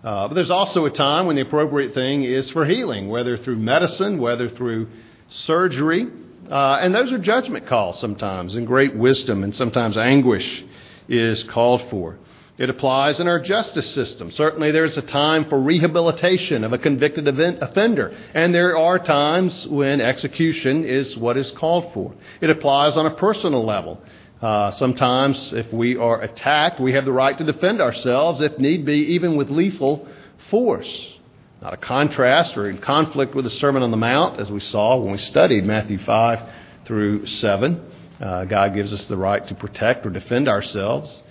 Uh, 0.05 0.29
but 0.29 0.35
there's 0.35 0.51
also 0.51 0.85
a 0.87 0.91
time 0.91 1.27
when 1.27 1.35
the 1.35 1.43
appropriate 1.43 1.93
thing 1.93 2.23
is 2.23 2.49
for 2.51 2.65
healing, 2.65 3.09
whether 3.09 3.37
through 3.37 3.57
medicine, 3.57 4.21
whether 4.21 4.49
through 4.49 4.89
surgery. 5.29 6.07
Uh, 6.49 6.79
and 6.81 6.95
those 6.95 7.11
are 7.11 7.19
judgment 7.19 7.67
calls 7.67 7.99
sometimes, 7.99 8.55
and 8.55 8.65
great 8.65 8.95
wisdom 8.95 9.43
and 9.43 9.53
sometimes 9.53 9.97
anguish 9.97 10.65
is 11.09 11.43
called 11.43 11.83
for. 11.91 12.17
It 12.59 12.68
applies 12.68 13.18
in 13.18 13.28
our 13.28 13.40
justice 13.40 13.90
system. 13.94 14.30
Certainly, 14.30 14.73
there's 14.73 14.99
a 14.99 15.02
time 15.02 15.47
for 15.47 15.59
rehabilitation 15.59 16.64
of 16.64 16.75
a 16.75 16.78
convicted 16.78 17.26
offender, 17.26 18.14
and 18.35 18.54
there 18.54 18.76
are 18.76 18.99
times 18.99 19.66
when 19.66 20.02
execution 20.02 20.85
is 20.85 21.16
what 21.16 21.38
is 21.38 21.50
called 21.52 21.94
for. 21.94 22.12
It 22.42 22.50
applies 22.50 22.99
on 22.99 23.06
a 23.06 23.14
personal 23.14 23.64
level. 23.64 24.02
Uh, 24.42 24.71
sometimes, 24.73 25.54
if 25.54 25.73
we 25.73 25.97
are 25.97 26.21
attacked, 26.21 26.78
we 26.78 26.92
have 26.92 27.06
the 27.06 27.12
right 27.12 27.38
to 27.38 27.44
defend 27.44 27.80
ourselves, 27.80 28.42
if 28.42 28.59
need 28.59 28.85
be, 28.85 29.14
even 29.14 29.37
with 29.37 29.49
lethal 29.49 30.06
force. 30.50 31.18
Not 31.62 31.73
a 31.73 31.78
contrast 31.78 32.59
or 32.59 32.68
in 32.68 32.78
conflict 32.78 33.35
with 33.35 33.44
the 33.44 33.50
Sermon 33.50 33.82
on 33.82 33.92
the 33.92 33.97
Mount, 33.97 34.40
as 34.40 34.50
we 34.50 34.61
saw 34.61 34.97
when 34.97 35.12
we 35.12 35.18
studied 35.18 35.64
Matthew 35.64 35.97
5 35.99 36.50
through 36.85 37.25
7. 37.25 37.80
Uh, 38.21 38.44
God 38.44 38.75
gives 38.75 38.92
us 38.92 39.06
the 39.06 39.16
right 39.16 39.47
to 39.47 39.54
protect 39.54 40.04
or 40.04 40.11
defend 40.11 40.49
ourselves. 40.49 41.23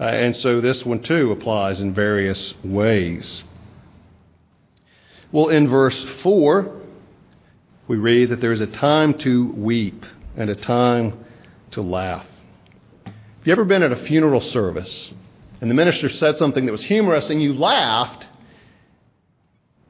Uh, 0.00 0.04
and 0.04 0.36
so 0.36 0.60
this 0.60 0.84
one 0.84 1.02
too 1.02 1.32
applies 1.32 1.80
in 1.80 1.92
various 1.92 2.54
ways. 2.62 3.42
Well, 5.32 5.48
in 5.48 5.68
verse 5.68 6.04
4, 6.22 6.72
we 7.88 7.96
read 7.96 8.30
that 8.30 8.40
there 8.40 8.52
is 8.52 8.60
a 8.60 8.66
time 8.66 9.14
to 9.18 9.46
weep 9.52 10.06
and 10.36 10.50
a 10.50 10.54
time 10.54 11.24
to 11.72 11.82
laugh 11.82 12.24
Have 13.04 13.14
you 13.44 13.52
ever 13.52 13.64
been 13.64 13.82
at 13.82 13.92
a 13.92 13.96
funeral 13.96 14.40
service 14.40 15.12
and 15.60 15.70
the 15.70 15.74
minister 15.74 16.08
said 16.08 16.38
something 16.38 16.66
that 16.66 16.72
was 16.72 16.84
humorous 16.84 17.28
and 17.28 17.42
you 17.42 17.54
laughed 17.54 18.26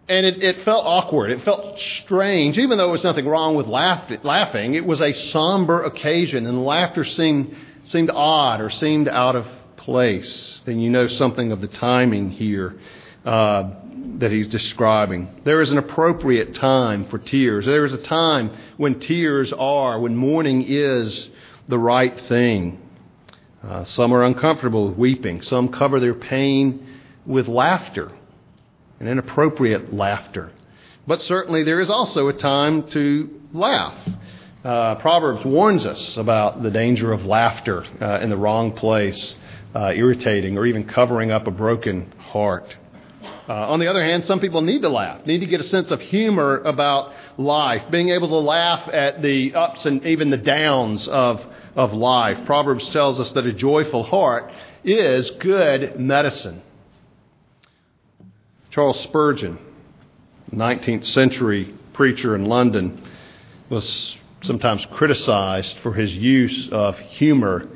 and 0.09 0.25
it, 0.25 0.43
it 0.43 0.65
felt 0.65 0.87
awkward. 0.87 1.31
It 1.31 1.43
felt 1.43 1.79
strange, 1.79 2.59
even 2.59 2.79
though 2.79 2.85
there 2.85 2.93
was 2.93 3.05
nothing 3.05 3.27
wrong 3.27 3.55
with 3.57 3.67
laugh, 3.67 4.11
laughing. 4.25 4.75
It 4.75 4.87
was 4.87 5.03
a 5.03 5.13
somber 5.13 5.85
occasion, 5.85 6.47
and 6.47 6.65
laughter 6.65 7.05
seemed, 7.05 7.55
seemed 7.85 8.09
odd 8.09 8.63
or 8.63 8.71
seemed 8.71 9.07
out 9.07 9.37
of 9.37 9.47
place. 9.79 10.61
Then 10.65 10.79
you 10.79 10.91
know 10.91 11.09
something 11.09 11.53
of 11.53 11.61
the 11.61 11.69
timing 11.69 12.31
here 12.31 12.79
uh, 13.25 13.71
that 14.19 14.31
he's 14.31 14.47
describing. 14.49 15.29
There 15.45 15.61
is 15.61 15.71
an 15.71 15.79
appropriate 15.79 16.55
time 16.55 17.07
for 17.07 17.19
tears. 17.19 17.67
There 17.67 17.85
is 17.85 17.93
a 17.93 18.03
time 18.03 18.51
when 18.77 19.01
tears 19.01 19.53
are, 19.53 19.99
when 19.99 20.17
mourning 20.17 20.65
is 20.67 21.29
the 21.69 21.79
right 21.79 22.19
thing. 22.23 22.81
Uh, 23.63 23.85
some 23.85 24.13
are 24.13 24.23
uncomfortable 24.25 24.89
with 24.89 24.99
weeping. 24.99 25.43
Some 25.43 25.69
cover 25.69 25.99
their 26.01 26.15
pain 26.15 26.87
with 27.27 27.49
laughter, 27.49 28.11
an 29.01 29.09
inappropriate 29.09 29.93
laughter. 29.93 30.53
But 31.07 31.21
certainly 31.23 31.65
there 31.65 31.81
is 31.81 31.91
also 31.91 32.29
a 32.29 32.33
time 32.33 32.89
to 32.91 33.41
laugh. 33.53 33.99
Uh, 34.65 34.97
Proverbs 34.97 35.45
warns 35.45 35.87
us 35.87 36.17
about 36.17 36.63
the 36.63 36.71
danger 36.71 37.13
of 37.13 37.25
laughter 37.25 37.85
uh, 38.01 38.21
in 38.21 38.29
the 38.29 38.37
wrong 38.37 38.73
place, 38.73 39.37
uh, 39.75 39.93
irritating, 39.95 40.57
or 40.57 40.67
even 40.67 40.85
covering 40.85 41.31
up 41.31 41.47
a 41.47 41.51
broken 41.51 42.13
heart. 42.19 42.77
Uh, 43.49 43.71
on 43.71 43.81
the 43.81 43.87
other 43.87 44.05
hand, 44.05 44.25
some 44.25 44.41
people 44.41 44.61
need 44.61 44.83
to 44.83 44.89
laugh, 44.89 45.25
need 45.27 45.39
to 45.39 45.47
get 45.47 45.61
a 45.61 45.65
sense 45.65 45.91
of 45.91 46.01
humor 46.01 46.59
about 46.59 47.13
life, 47.39 47.91
being 47.91 48.11
able 48.11 48.29
to 48.29 48.37
laugh 48.37 48.89
at 48.93 49.23
the 49.23 49.55
ups 49.55 49.87
and 49.87 50.05
even 50.05 50.31
the 50.31 50.37
downs 50.37 51.09
of, 51.09 51.43
of 51.75 51.93
life. 51.93 52.45
Proverbs 52.45 52.89
tells 52.91 53.19
us 53.19 53.31
that 53.33 53.47
a 53.47 53.53
joyful 53.53 54.03
heart 54.03 54.53
is 54.85 55.31
good 55.31 55.99
medicine. 55.99 56.63
Charles 58.71 59.01
Spurgeon, 59.01 59.59
19th 60.55 61.07
century 61.07 61.75
preacher 61.95 62.37
in 62.37 62.45
London, 62.45 63.03
was 63.71 64.17
sometimes 64.43 64.87
criticized 64.93 65.79
for 65.79 65.95
his 65.95 66.13
use 66.13 66.69
of 66.71 66.99
humor 66.99 67.67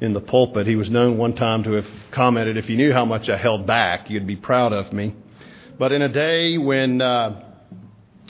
in 0.00 0.12
the 0.12 0.20
pulpit. 0.20 0.66
He 0.66 0.76
was 0.76 0.90
known 0.90 1.16
one 1.16 1.34
time 1.34 1.62
to 1.64 1.72
have 1.72 1.86
commented, 2.10 2.56
If 2.56 2.68
you 2.68 2.76
knew 2.76 2.92
how 2.92 3.04
much 3.04 3.28
I 3.28 3.36
held 3.36 3.66
back, 3.66 4.10
you'd 4.10 4.26
be 4.26 4.36
proud 4.36 4.72
of 4.72 4.92
me. 4.92 5.14
But 5.78 5.92
in 5.92 6.02
a 6.02 6.08
day 6.08 6.58
when 6.58 7.00
uh, 7.00 7.42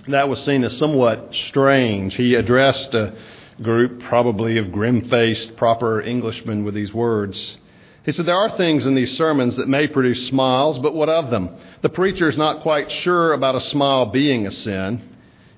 that 0.08 0.28
was 0.28 0.42
seen 0.44 0.64
as 0.64 0.76
somewhat 0.76 1.34
strange, 1.34 2.14
he 2.14 2.34
addressed 2.34 2.94
a 2.94 3.14
group, 3.62 4.02
probably 4.02 4.58
of 4.58 4.70
grim 4.70 5.08
faced, 5.08 5.56
proper 5.56 6.02
Englishmen, 6.02 6.64
with 6.64 6.74
these 6.74 6.92
words. 6.92 7.58
He 8.04 8.12
said, 8.12 8.26
There 8.26 8.36
are 8.36 8.56
things 8.56 8.86
in 8.86 8.94
these 8.94 9.16
sermons 9.16 9.56
that 9.56 9.68
may 9.68 9.88
produce 9.88 10.28
smiles, 10.28 10.78
but 10.78 10.94
what 10.94 11.08
of 11.08 11.30
them? 11.30 11.56
The 11.82 11.88
preacher 11.88 12.28
is 12.28 12.36
not 12.36 12.62
quite 12.62 12.90
sure 12.90 13.32
about 13.32 13.56
a 13.56 13.60
smile 13.60 14.06
being 14.06 14.46
a 14.46 14.52
sin. 14.52 15.02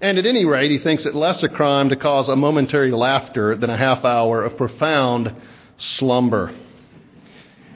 And 0.00 0.16
at 0.16 0.26
any 0.26 0.44
rate, 0.44 0.70
he 0.70 0.78
thinks 0.78 1.04
it 1.06 1.14
less 1.14 1.42
a 1.42 1.48
crime 1.48 1.88
to 1.88 1.96
cause 1.96 2.28
a 2.28 2.36
momentary 2.36 2.92
laughter 2.92 3.56
than 3.56 3.68
a 3.68 3.76
half 3.76 4.04
hour 4.04 4.44
of 4.44 4.56
profound 4.56 5.34
slumber. 5.78 6.52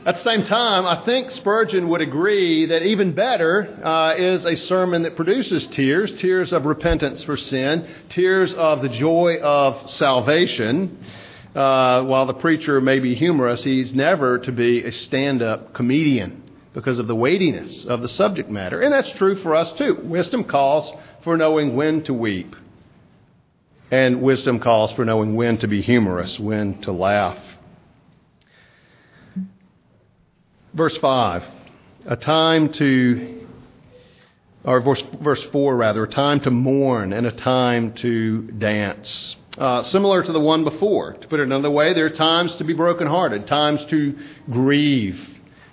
At 0.05 0.17
the 0.17 0.23
same 0.25 0.45
time, 0.45 0.85
I 0.85 1.05
think 1.05 1.31
Spurgeon 1.31 1.89
would 1.89 2.01
agree 2.01 2.67
that 2.67 2.83
even 2.83 3.13
better 3.13 3.79
uh, 3.85 4.15
is 4.19 4.45
a 4.45 4.57
sermon 4.57 5.03
that 5.03 5.15
produces 5.15 5.65
tears, 5.69 6.11
tears 6.21 6.53
of 6.53 6.67
repentance 6.67 7.23
for 7.23 7.37
sin, 7.37 7.89
tears 8.09 8.53
of 8.53 8.83
the 8.83 8.89
joy 8.89 9.37
of 9.41 9.89
salvation. 9.89 11.05
Uh, 11.55 12.03
while 12.03 12.27
the 12.27 12.35
preacher 12.35 12.81
may 12.81 12.99
be 12.99 13.15
humorous, 13.15 13.63
he's 13.63 13.95
never 13.95 14.39
to 14.41 14.51
be 14.51 14.83
a 14.83 14.91
stand 14.91 15.41
up 15.41 15.73
comedian 15.73 16.43
because 16.75 16.99
of 16.99 17.07
the 17.07 17.15
weightiness 17.15 17.85
of 17.85 18.03
the 18.03 18.09
subject 18.09 18.51
matter. 18.51 18.81
And 18.81 18.93
that's 18.93 19.13
true 19.13 19.37
for 19.37 19.55
us 19.55 19.73
too. 19.75 20.01
Wisdom 20.03 20.43
calls 20.43 20.93
for 21.23 21.37
knowing 21.37 21.77
when 21.77 22.03
to 22.05 22.15
weep, 22.15 22.57
and 23.93 24.21
wisdom 24.21 24.59
calls 24.59 24.91
for 24.93 25.05
knowing 25.05 25.37
when 25.37 25.59
to 25.59 25.69
be 25.69 25.81
humorous, 25.81 26.41
when 26.41 26.81
to 26.81 26.91
laugh. 26.91 27.39
Verse 30.75 30.97
5 30.99 31.45
a 32.05 32.17
time 32.17 32.73
to, 32.73 33.47
or 34.65 34.81
verse, 34.81 35.03
verse 35.21 35.43
4 35.53 35.77
rather, 35.77 36.05
a 36.05 36.09
time 36.09 36.41
to 36.41 36.51
mourn 36.51 37.13
and 37.13 37.27
a 37.27 37.31
time 37.31 37.93
to 37.95 38.43
dance. 38.43 39.37
Uh, 39.57 39.85
similar 39.85 40.25
to 40.25 40.33
the 40.33 40.41
one 40.41 40.65
before. 40.65 41.13
To 41.13 41.29
put 41.29 41.39
it 41.39 41.45
another 41.45 41.71
way, 41.71 41.93
there 41.93 42.07
are 42.07 42.11
times 42.11 42.57
to 42.57 42.65
be 42.65 42.73
brokenhearted, 42.73 43.47
times 43.47 43.85
to 43.85 44.19
grieve, 44.51 45.33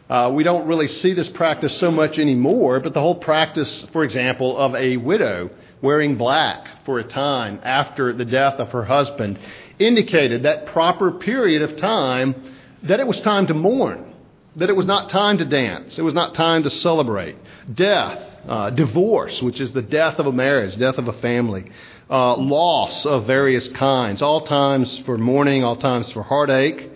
uh, 0.09 0.31
we 0.33 0.43
don't 0.43 0.65
really 0.65 0.87
see 0.87 1.13
this 1.13 1.29
practice 1.29 1.77
so 1.77 1.91
much 1.91 2.17
anymore, 2.17 2.79
but 2.79 2.95
the 2.95 2.99
whole 2.99 3.19
practice, 3.19 3.85
for 3.93 4.03
example, 4.03 4.57
of 4.57 4.73
a 4.73 4.97
widow 4.97 5.51
wearing 5.83 6.17
black 6.17 6.67
for 6.83 6.97
a 6.97 7.03
time 7.03 7.59
after 7.61 8.11
the 8.11 8.25
death 8.25 8.55
of 8.55 8.69
her 8.69 8.83
husband 8.83 9.37
indicated 9.77 10.43
that 10.43 10.65
proper 10.65 11.11
period 11.11 11.61
of 11.61 11.77
time 11.77 12.55
that 12.81 12.99
it 12.99 13.05
was 13.05 13.21
time 13.21 13.45
to 13.45 13.53
mourn, 13.53 14.08
that 14.55 14.69
it 14.69 14.75
was 14.75 14.85
not 14.85 15.09
time 15.09 15.37
to 15.37 15.45
dance, 15.45 15.99
it 15.99 16.01
was 16.01 16.13
not 16.13 16.33
time 16.33 16.63
to 16.63 16.69
celebrate. 16.69 17.35
Death, 17.73 18.19
uh, 18.47 18.69
divorce, 18.71 19.41
which 19.41 19.59
is 19.59 19.73
the 19.73 19.81
death 19.81 20.19
of 20.19 20.25
a 20.25 20.31
marriage, 20.31 20.77
death 20.77 20.97
of 20.97 21.07
a 21.07 21.13
family, 21.13 21.71
uh, 22.09 22.35
loss 22.35 23.05
of 23.05 23.27
various 23.27 23.67
kinds, 23.69 24.21
all 24.21 24.41
times 24.41 24.99
for 25.05 25.17
mourning, 25.17 25.63
all 25.63 25.75
times 25.75 26.11
for 26.11 26.23
heartache. 26.23 26.89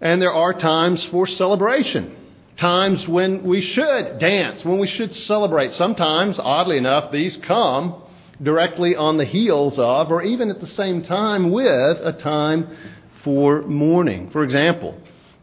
And 0.00 0.20
there 0.20 0.32
are 0.32 0.52
times 0.54 1.04
for 1.04 1.26
celebration, 1.26 2.16
times 2.56 3.06
when 3.06 3.44
we 3.44 3.60
should 3.60 4.18
dance, 4.18 4.64
when 4.64 4.78
we 4.78 4.86
should 4.86 5.14
celebrate. 5.14 5.72
Sometimes, 5.72 6.38
oddly 6.38 6.76
enough, 6.78 7.12
these 7.12 7.36
come 7.36 8.02
directly 8.42 8.94
on 8.94 9.16
the 9.16 9.24
heels 9.24 9.78
of, 9.78 10.10
or 10.10 10.22
even 10.22 10.50
at 10.50 10.60
the 10.60 10.66
same 10.66 11.02
time 11.02 11.50
with, 11.50 11.98
a 12.02 12.12
time 12.12 12.68
for 13.24 13.62
mourning. 13.62 14.30
For 14.30 14.44
example, 14.44 14.96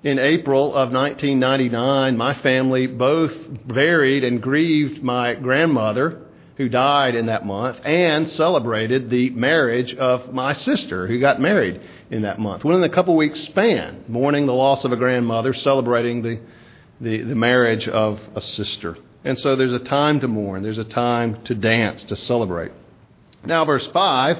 in 0.05 0.19
April 0.19 0.67
of 0.67 0.91
1999, 0.91 2.15
my 2.15 2.35
family 2.35 2.85
both 2.85 3.33
buried 3.67 4.23
and 4.23 4.39
grieved 4.39 5.01
my 5.01 5.33
grandmother, 5.33 6.21
who 6.57 6.69
died 6.69 7.15
in 7.15 7.25
that 7.25 7.43
month, 7.43 7.79
and 7.83 8.29
celebrated 8.29 9.09
the 9.09 9.31
marriage 9.31 9.95
of 9.95 10.31
my 10.31 10.53
sister, 10.53 11.07
who 11.07 11.19
got 11.19 11.41
married 11.41 11.81
in 12.11 12.21
that 12.21 12.37
month. 12.39 12.63
Within 12.63 12.83
a 12.83 12.89
couple 12.89 13.17
weeks 13.17 13.41
span, 13.41 14.05
mourning 14.07 14.45
the 14.45 14.53
loss 14.53 14.85
of 14.85 14.91
a 14.91 14.95
grandmother, 14.95 15.55
celebrating 15.55 16.21
the, 16.21 16.39
the, 17.01 17.23
the 17.23 17.35
marriage 17.35 17.87
of 17.87 18.19
a 18.35 18.41
sister. 18.41 18.95
And 19.23 19.39
so 19.39 19.55
there's 19.55 19.73
a 19.73 19.79
time 19.79 20.19
to 20.19 20.27
mourn, 20.27 20.61
there's 20.61 20.77
a 20.77 20.83
time 20.83 21.43
to 21.45 21.55
dance, 21.55 22.03
to 22.05 22.15
celebrate. 22.15 22.71
Now, 23.43 23.65
verse 23.65 23.87
5 23.87 24.37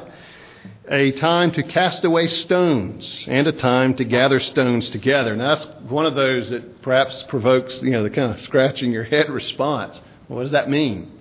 a 0.90 1.12
time 1.14 1.52
to 1.52 1.64
cast 1.64 2.04
away 2.04 2.28
stones 2.28 3.26
and 3.28 3.48
a 3.48 3.52
time 3.52 3.96
to 3.96 4.04
gather 4.04 4.40
stones 4.40 4.90
together. 4.90 5.36
Now, 5.36 5.56
that's 5.56 5.66
one 5.90 6.06
of 6.06 6.16
those 6.16 6.50
that 6.52 6.82
perhaps 6.82 7.24
provokes, 7.24 7.82
you 7.82 7.92
know, 7.92 8.04
the 8.04 8.10
kind 8.10 8.32
of 8.32 8.42
scratching 8.42 8.92
your 8.92 9.04
head 9.04 9.30
response. 9.30 10.00
What 10.28 10.44
does 10.44 10.52
that 10.52 10.70
mean? 10.70 11.12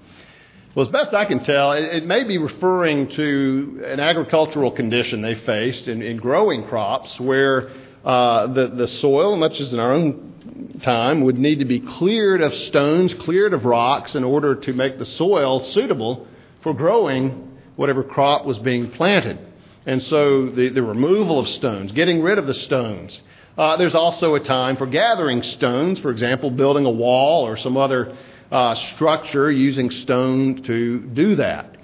Well, 0.74 0.86
as 0.86 0.92
best 0.92 1.14
I 1.14 1.24
can 1.24 1.44
tell, 1.44 1.72
it, 1.72 2.04
may 2.04 2.24
be 2.24 2.36
referring 2.36 3.08
to 3.10 3.84
an 3.86 4.00
agricultural 4.00 4.72
condition 4.72 5.22
they 5.22 5.36
faced 5.36 5.86
in, 5.86 6.02
in 6.02 6.16
growing 6.16 6.66
crops 6.66 7.20
where 7.20 7.70
uh, 8.04 8.48
the, 8.48 8.66
the 8.68 8.88
soil, 8.88 9.36
much 9.36 9.60
as 9.60 9.72
in 9.72 9.78
our 9.78 9.92
own 9.92 10.80
time, 10.82 11.22
would 11.22 11.38
need 11.38 11.60
to 11.60 11.64
be 11.64 11.78
cleared 11.78 12.40
of 12.40 12.52
stones, 12.54 13.14
cleared 13.14 13.54
of 13.54 13.64
rocks 13.64 14.16
in 14.16 14.24
order 14.24 14.56
to 14.56 14.72
make 14.72 14.98
the 14.98 15.06
soil 15.06 15.64
suitable 15.70 16.26
for 16.62 16.74
growing 16.74 17.43
whatever 17.76 18.02
crop 18.02 18.44
was 18.44 18.58
being 18.58 18.90
planted. 18.90 19.38
And 19.86 20.02
so 20.02 20.46
the, 20.46 20.68
the 20.70 20.82
removal 20.82 21.38
of 21.38 21.48
stones, 21.48 21.92
getting 21.92 22.22
rid 22.22 22.38
of 22.38 22.46
the 22.46 22.54
stones. 22.54 23.20
Uh, 23.56 23.76
there's 23.76 23.94
also 23.94 24.34
a 24.34 24.40
time 24.40 24.76
for 24.76 24.86
gathering 24.86 25.42
stones, 25.42 26.00
for 26.00 26.10
example, 26.10 26.50
building 26.50 26.86
a 26.86 26.90
wall 26.90 27.46
or 27.46 27.56
some 27.56 27.76
other 27.76 28.16
uh, 28.50 28.74
structure 28.74 29.50
using 29.50 29.90
stone 29.90 30.62
to 30.62 31.00
do 31.00 31.36
that. 31.36 31.76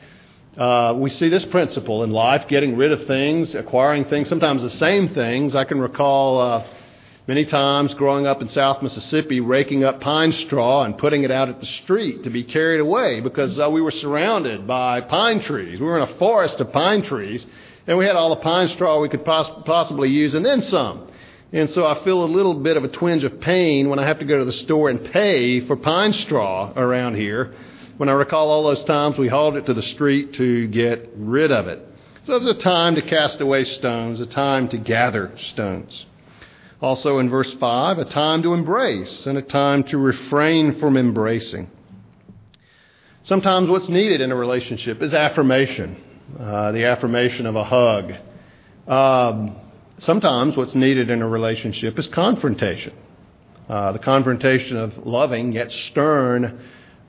Uh, 0.57 0.95
we 0.97 1.11
see 1.11 1.29
this 1.29 1.45
principle 1.45 2.03
in 2.03 2.11
life 2.11 2.49
getting 2.49 2.77
rid 2.77 2.91
of 2.91 3.07
things, 3.07 3.55
acquiring 3.55 4.05
things, 4.07 4.29
sometimes 4.29 4.63
the 4.63 4.71
same 4.71 5.09
things. 5.11 5.55
I 5.55 5.65
can 5.65 5.81
recall 5.81 6.41
uh, 6.41 6.67
many 7.31 7.45
times 7.45 7.95
growing 7.95 8.27
up 8.27 8.43
in 8.43 8.49
South 8.49 8.83
Mississippi 8.83 9.39
raking 9.39 9.85
up 9.85 10.01
pine 10.01 10.33
straw 10.33 10.83
and 10.83 10.99
putting 10.99 11.23
it 11.23 11.31
out 11.31 11.49
at 11.49 11.61
the 11.61 11.67
street 11.67 12.25
to 12.25 12.29
be 12.29 12.43
carried 12.43 12.81
away 12.81 13.21
because 13.21 13.57
uh, 13.57 13.71
we 13.71 13.81
were 13.81 13.93
surrounded 13.93 14.67
by 14.67 15.01
pine 15.01 15.39
trees. 15.39 15.79
We 15.79 15.87
were 15.87 15.97
in 15.97 16.03
a 16.03 16.19
forest 16.19 16.59
of 16.59 16.73
pine 16.73 17.03
trees, 17.03 17.47
and 17.87 17.97
we 17.97 18.05
had 18.05 18.17
all 18.17 18.31
the 18.31 18.43
pine 18.43 18.67
straw 18.67 18.99
we 18.99 19.09
could 19.09 19.25
poss- 19.25 19.63
possibly 19.65 20.09
use 20.09 20.35
and 20.35 20.45
then 20.45 20.61
some. 20.61 21.07
And 21.53 21.71
so 21.71 21.87
I 21.87 22.03
feel 22.03 22.25
a 22.25 22.27
little 22.27 22.55
bit 22.55 22.77
of 22.77 22.83
a 22.83 22.89
twinge 22.89 23.23
of 23.23 23.39
pain 23.39 23.89
when 23.89 24.01
I 24.01 24.09
have 24.09 24.19
to 24.19 24.25
go 24.25 24.41
to 24.41 24.45
the 24.45 24.53
store 24.53 24.89
and 24.89 25.13
pay 25.13 25.61
for 25.61 25.77
pine 25.77 26.13
straw 26.13 26.73
around 26.75 27.15
here. 27.15 27.55
When 27.97 28.09
I 28.09 28.13
recall 28.15 28.51
all 28.51 28.65
those 28.65 28.83
times 28.83 29.19
we 29.19 29.29
hauled 29.29 29.55
it 29.55 29.67
to 29.67 29.75
the 29.75 29.83
street 29.83 30.35
to 30.35 30.67
get 30.67 31.09
rid 31.15 31.53
of 31.53 31.69
it. 31.69 31.79
So 32.25 32.41
there's 32.41 32.57
a 32.57 32.61
time 32.61 32.97
to 32.97 33.03
cast 33.03 33.41
away 33.41 33.67
stones, 33.67 34.19
a 34.19 34.27
time 34.27 34.69
to 34.71 34.79
gather 34.79 35.31
stones. 35.39 36.07
Also 36.81 37.19
in 37.19 37.29
verse 37.29 37.53
5, 37.55 37.99
a 37.99 38.05
time 38.07 38.43
to 38.43 38.55
embrace 38.55 39.27
and 39.27 39.37
a 39.37 39.43
time 39.43 39.85
to 39.85 39.99
refrain 39.99 40.79
from 40.81 40.97
embracing. 40.97 41.71
Sometimes 43.23 43.69
what's 43.69 43.91
needed 43.91 44.23
in 44.23 44.33
a 44.33 44.37
relationship 44.37 45.03
is 45.03 45.13
affirmation, 45.13 46.03
uh, 46.39 46.73
the 46.73 46.87
affirmation 46.87 47.45
of 47.45 47.55
a 47.55 47.65
hug. 47.65 48.15
Um, 48.89 49.57
sometimes 49.99 50.57
what's 50.57 50.75
needed 50.75 51.11
in 51.11 51.21
a 51.21 51.29
relationship 51.29 51.99
is 51.99 52.07
confrontation. 52.07 52.95
Uh, 53.69 53.93
the 53.93 53.99
confrontation 53.99 54.79
of 54.79 55.07
loving 55.07 55.53
yet 55.53 55.71
stern 55.71 56.61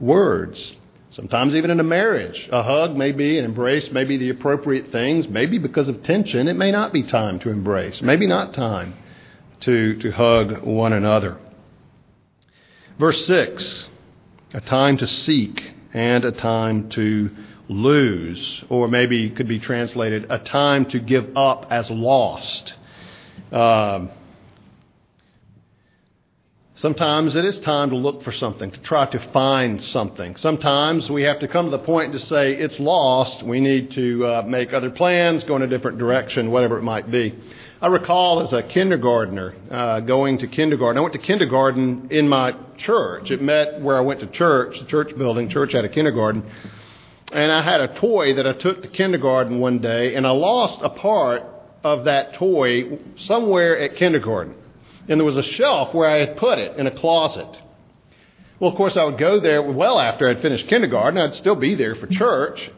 words. 0.01 0.73
Sometimes 1.11 1.55
even 1.55 1.71
in 1.71 1.79
a 1.79 1.83
marriage, 1.83 2.47
a 2.51 2.61
hug 2.61 2.95
may 2.97 3.13
be, 3.13 3.37
an 3.37 3.45
embrace 3.45 3.89
may 3.91 4.03
be 4.03 4.17
the 4.17 4.29
appropriate 4.29 4.91
things. 4.91 5.29
Maybe 5.29 5.59
because 5.59 5.87
of 5.87 6.03
tension, 6.03 6.49
it 6.49 6.55
may 6.55 6.71
not 6.71 6.91
be 6.91 7.03
time 7.03 7.39
to 7.39 7.49
embrace. 7.49 8.01
Maybe 8.01 8.27
not 8.27 8.53
time 8.53 8.95
to, 9.61 9.95
to 9.99 10.11
hug 10.11 10.63
one 10.63 10.93
another. 10.93 11.37
Verse 12.99 13.25
6 13.25 13.87
a 14.53 14.59
time 14.61 14.97
to 14.97 15.07
seek 15.07 15.71
and 15.93 16.25
a 16.25 16.31
time 16.31 16.89
to 16.89 17.29
lose, 17.69 18.63
or 18.69 18.87
maybe 18.89 19.29
could 19.29 19.47
be 19.47 19.59
translated 19.59 20.27
a 20.29 20.39
time 20.39 20.85
to 20.85 20.99
give 20.99 21.37
up 21.37 21.67
as 21.71 21.89
lost. 21.89 22.73
Um, 23.51 24.09
Sometimes 26.81 27.35
it 27.35 27.45
is 27.45 27.59
time 27.59 27.91
to 27.91 27.95
look 27.95 28.23
for 28.23 28.31
something, 28.31 28.71
to 28.71 28.81
try 28.81 29.05
to 29.05 29.19
find 29.31 29.83
something. 29.83 30.35
Sometimes 30.35 31.11
we 31.11 31.21
have 31.21 31.37
to 31.41 31.47
come 31.47 31.65
to 31.65 31.69
the 31.69 31.77
point 31.77 32.13
to 32.13 32.19
say 32.19 32.55
it's 32.55 32.79
lost. 32.79 33.43
We 33.43 33.59
need 33.59 33.91
to 33.91 34.25
uh, 34.25 34.41
make 34.47 34.73
other 34.73 34.89
plans, 34.89 35.43
go 35.43 35.55
in 35.57 35.61
a 35.61 35.67
different 35.67 35.99
direction, 35.99 36.49
whatever 36.49 36.79
it 36.79 36.81
might 36.81 37.11
be. 37.11 37.35
I 37.83 37.85
recall 37.85 38.39
as 38.39 38.51
a 38.51 38.63
kindergartner 38.63 39.53
uh, 39.69 39.99
going 39.99 40.39
to 40.39 40.47
kindergarten. 40.47 40.97
I 40.97 41.01
went 41.01 41.13
to 41.13 41.19
kindergarten 41.19 42.07
in 42.09 42.27
my 42.27 42.55
church. 42.77 43.29
It 43.29 43.43
met 43.43 43.79
where 43.79 43.95
I 43.95 44.01
went 44.01 44.21
to 44.21 44.25
church, 44.25 44.79
the 44.79 44.87
church 44.87 45.15
building. 45.15 45.49
Church 45.49 45.73
had 45.73 45.85
a 45.85 45.89
kindergarten. 45.89 46.49
And 47.31 47.51
I 47.51 47.61
had 47.61 47.81
a 47.81 47.99
toy 47.99 48.33
that 48.33 48.47
I 48.47 48.53
took 48.53 48.81
to 48.81 48.87
kindergarten 48.87 49.59
one 49.59 49.81
day, 49.81 50.15
and 50.15 50.25
I 50.25 50.31
lost 50.31 50.79
a 50.81 50.89
part 50.89 51.43
of 51.83 52.05
that 52.05 52.33
toy 52.33 52.97
somewhere 53.17 53.77
at 53.77 53.97
kindergarten 53.97 54.55
and 55.07 55.19
there 55.19 55.25
was 55.25 55.37
a 55.37 55.43
shelf 55.43 55.93
where 55.93 56.09
I 56.09 56.17
had 56.17 56.37
put 56.37 56.59
it 56.59 56.77
in 56.77 56.87
a 56.87 56.91
closet. 56.91 57.59
Well, 58.59 58.69
of 58.69 58.77
course, 58.77 58.95
I 58.95 59.03
would 59.05 59.17
go 59.17 59.39
there 59.39 59.61
well 59.61 59.99
after 59.99 60.29
I'd 60.29 60.41
finished 60.41 60.67
kindergarten. 60.67 61.19
I'd 61.19 61.33
still 61.33 61.55
be 61.55 61.75
there 61.75 61.95
for 61.95 62.07
church. 62.07 62.71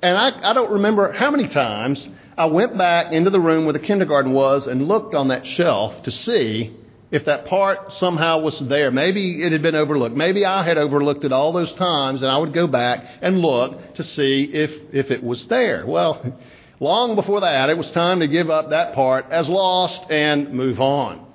And 0.00 0.16
I, 0.16 0.50
I 0.50 0.54
don't 0.54 0.72
remember 0.72 1.12
how 1.12 1.30
many 1.30 1.48
times 1.48 2.08
I 2.36 2.46
went 2.46 2.78
back 2.78 3.12
into 3.12 3.30
the 3.30 3.40
room 3.40 3.64
where 3.64 3.72
the 3.72 3.78
kindergarten 3.78 4.32
was 4.32 4.66
and 4.66 4.88
looked 4.88 5.14
on 5.14 5.28
that 5.28 5.46
shelf 5.46 6.04
to 6.04 6.10
see 6.10 6.74
if 7.10 7.24
that 7.24 7.46
part 7.46 7.92
somehow 7.94 8.40
was 8.40 8.58
there. 8.60 8.90
Maybe 8.90 9.42
it 9.42 9.52
had 9.52 9.62
been 9.62 9.74
overlooked. 9.74 10.16
Maybe 10.16 10.44
I 10.44 10.62
had 10.62 10.78
overlooked 10.78 11.24
it 11.24 11.32
all 11.32 11.52
those 11.52 11.72
times, 11.72 12.22
and 12.22 12.30
I 12.30 12.38
would 12.38 12.52
go 12.52 12.66
back 12.66 13.04
and 13.22 13.40
look 13.40 13.94
to 13.94 14.04
see 14.04 14.44
if, 14.44 14.70
if 14.94 15.10
it 15.10 15.22
was 15.22 15.46
there. 15.46 15.84
Well, 15.86 16.38
long 16.80 17.16
before 17.16 17.40
that, 17.40 17.70
it 17.70 17.76
was 17.76 17.90
time 17.90 18.20
to 18.20 18.28
give 18.28 18.50
up 18.50 18.70
that 18.70 18.94
part 18.94 19.26
as 19.30 19.48
lost 19.48 20.10
and 20.10 20.52
move 20.52 20.80
on. 20.80 21.27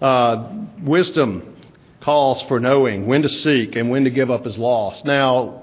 Uh, 0.00 0.66
wisdom 0.82 1.56
calls 2.00 2.42
for 2.42 2.58
knowing 2.58 3.06
when 3.06 3.22
to 3.22 3.28
seek 3.28 3.76
and 3.76 3.90
when 3.90 4.04
to 4.04 4.10
give 4.10 4.30
up 4.30 4.46
as 4.46 4.56
lost. 4.56 5.04
Now, 5.04 5.62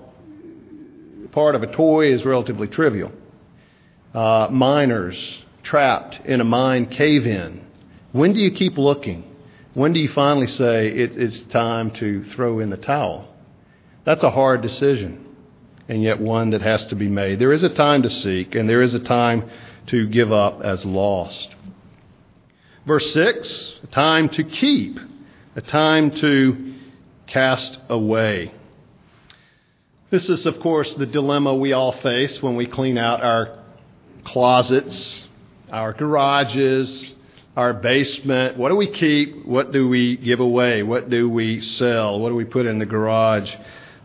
part 1.31 1.55
of 1.55 1.63
a 1.63 1.67
toy 1.67 2.13
is 2.13 2.25
relatively 2.25 2.67
trivial. 2.67 3.11
Uh, 4.13 4.47
miners 4.51 5.43
trapped 5.63 6.25
in 6.25 6.39
a 6.41 6.43
mine 6.43 6.87
cave 6.87 7.25
in. 7.25 7.65
When 8.11 8.33
do 8.33 8.39
you 8.39 8.51
keep 8.51 8.77
looking? 8.77 9.23
When 9.73 9.93
do 9.93 9.99
you 9.99 10.09
finally 10.09 10.47
say 10.47 10.87
it, 10.87 11.17
it's 11.17 11.41
time 11.41 11.91
to 11.91 12.23
throw 12.23 12.59
in 12.59 12.69
the 12.69 12.77
towel? 12.77 13.27
That's 14.05 14.23
a 14.23 14.31
hard 14.31 14.61
decision, 14.61 15.25
and 15.87 16.01
yet 16.01 16.19
one 16.19 16.51
that 16.51 16.61
has 16.61 16.85
to 16.87 16.95
be 16.95 17.07
made. 17.07 17.39
There 17.39 17.51
is 17.51 17.63
a 17.63 17.69
time 17.69 18.03
to 18.03 18.09
seek, 18.09 18.55
and 18.55 18.69
there 18.69 18.81
is 18.81 18.93
a 18.93 18.99
time 18.99 19.49
to 19.87 20.07
give 20.07 20.31
up 20.31 20.61
as 20.61 20.85
lost. 20.85 21.53
Verse 22.87 23.13
6 23.13 23.79
a 23.83 23.87
time 23.87 24.29
to 24.29 24.45
keep, 24.45 24.97
a 25.57 25.61
time 25.61 26.09
to 26.09 26.73
cast 27.27 27.77
away. 27.89 28.53
This 30.09 30.29
is, 30.29 30.45
of 30.45 30.61
course, 30.61 30.93
the 30.93 31.05
dilemma 31.05 31.53
we 31.53 31.73
all 31.73 31.91
face 31.91 32.41
when 32.41 32.55
we 32.55 32.65
clean 32.65 32.97
out 32.97 33.21
our 33.21 33.59
closets, 34.23 35.25
our 35.69 35.91
garages, 35.91 37.13
our 37.57 37.73
basement. 37.73 38.55
What 38.55 38.69
do 38.69 38.77
we 38.77 38.87
keep? 38.87 39.45
What 39.45 39.73
do 39.73 39.89
we 39.89 40.15
give 40.15 40.39
away? 40.39 40.81
What 40.81 41.09
do 41.09 41.29
we 41.29 41.59
sell? 41.59 42.21
What 42.21 42.29
do 42.29 42.35
we 42.35 42.45
put 42.45 42.65
in 42.65 42.79
the 42.79 42.85
garage 42.85 43.53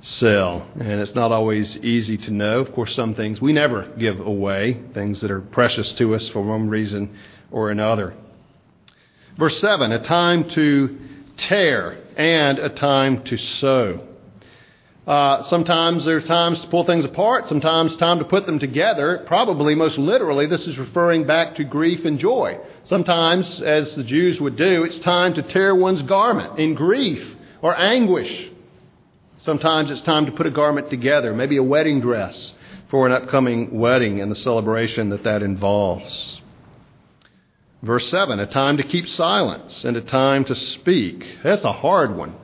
sale? 0.01 0.67
And 0.75 1.01
it's 1.01 1.15
not 1.15 1.31
always 1.31 1.77
easy 1.77 2.19
to 2.19 2.33
know. 2.33 2.59
Of 2.59 2.73
course, 2.73 2.97
some 2.97 3.15
things 3.15 3.41
we 3.41 3.53
never 3.53 3.87
give 3.97 4.19
away, 4.19 4.83
things 4.93 5.21
that 5.21 5.31
are 5.31 5.41
precious 5.41 5.93
to 5.93 6.17
us 6.17 6.29
for 6.31 6.43
one 6.43 6.69
reason 6.69 7.17
or 7.53 7.71
another. 7.71 8.17
Verse 9.39 9.59
7 9.61 9.93
a 9.93 10.03
time 10.03 10.49
to 10.51 10.99
tear 11.37 11.99
and 12.17 12.59
a 12.59 12.69
time 12.69 13.23
to 13.25 13.37
sew. 13.37 14.09
Uh, 15.07 15.43
sometimes 15.45 16.05
there 16.05 16.17
are 16.17 16.21
times 16.21 16.61
to 16.61 16.69
pull 16.69 16.85
things 16.85 17.05
apart, 17.05 17.49
sometimes 17.49 17.97
time 17.97 18.21
to 18.21 18.25
put 18.25 18.47
them 18.47 18.61
together. 18.61 19.25
Probably 19.27 19.75
most 19.75 19.99
literally, 19.99 20.47
this 20.47 20.69
is 20.69 20.79
referring 20.79 21.27
back 21.27 21.57
to 21.57 21.65
grief 21.65 22.05
and 22.05 22.21
joy. 22.21 22.61
Sometimes, 22.85 23.61
as 23.63 23.97
the 23.97 24.05
Jews 24.05 24.41
would 24.41 24.57
do, 24.57 24.85
it's 24.85 24.99
time 24.99 25.35
to 25.35 25.43
tear 25.43 25.75
one's 25.75 26.03
garment 26.03 26.59
in 26.61 26.75
grief 26.75 27.37
or 27.63 27.77
anguish. 27.77 28.49
Sometimes 29.39 29.91
it's 29.91 30.03
time 30.03 30.27
to 30.27 30.33
put 30.33 30.47
a 30.47 30.53
garment 30.53 30.89
together, 30.89 31.35
maybe 31.35 31.57
a 31.57 31.65
wedding 31.65 32.01
dress 32.01 32.53
for 32.89 33.05
an 33.05 33.13
upcoming 33.13 33.77
wedding 33.77 34.21
and 34.21 34.31
the 34.31 34.37
celebration 34.37 35.09
that 35.09 35.25
that 35.25 35.43
involves. 35.43 36.42
Verse 37.83 38.09
7 38.11 38.39
a 38.39 38.47
time 38.47 38.77
to 38.77 38.85
keep 38.85 39.09
silence 39.09 39.85
and 39.85 39.97
a 39.97 40.01
time 40.01 40.45
to 40.45 40.55
speak. 40.55 41.27
That's 41.43 41.65
a 41.65 41.73
hard 41.73 42.17
one. 42.17 42.37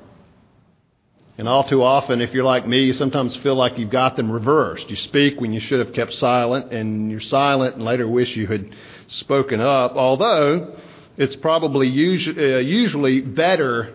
And 1.39 1.49
all 1.49 1.63
too 1.63 1.85
often, 1.85 2.21
if 2.21 2.35
you're 2.35 2.43
like 2.43 2.67
me, 2.67 2.83
you 2.83 2.93
sometimes 2.93 3.37
feel 3.37 3.55
like 3.55 3.79
you've 3.79 3.91
got 3.91 4.17
them 4.17 4.33
reversed. 4.33 4.91
You 4.91 4.97
speak 4.97 5.41
when 5.41 5.53
you 5.53 5.61
should 5.61 5.79
have 5.79 5.95
kept 5.95 6.13
silent, 6.15 6.73
and 6.73 7.13
you're 7.13 7.21
silent 7.21 7.77
and 7.77 7.85
later 7.85 8.09
wish 8.09 8.35
you 8.35 8.49
had 8.49 8.75
spoken 9.07 9.61
up. 9.61 9.93
Although 9.93 10.77
it's 11.17 11.37
probably 11.37 11.87
usually, 11.87 12.55
uh, 12.55 12.59
usually 12.59 13.21
better 13.21 13.95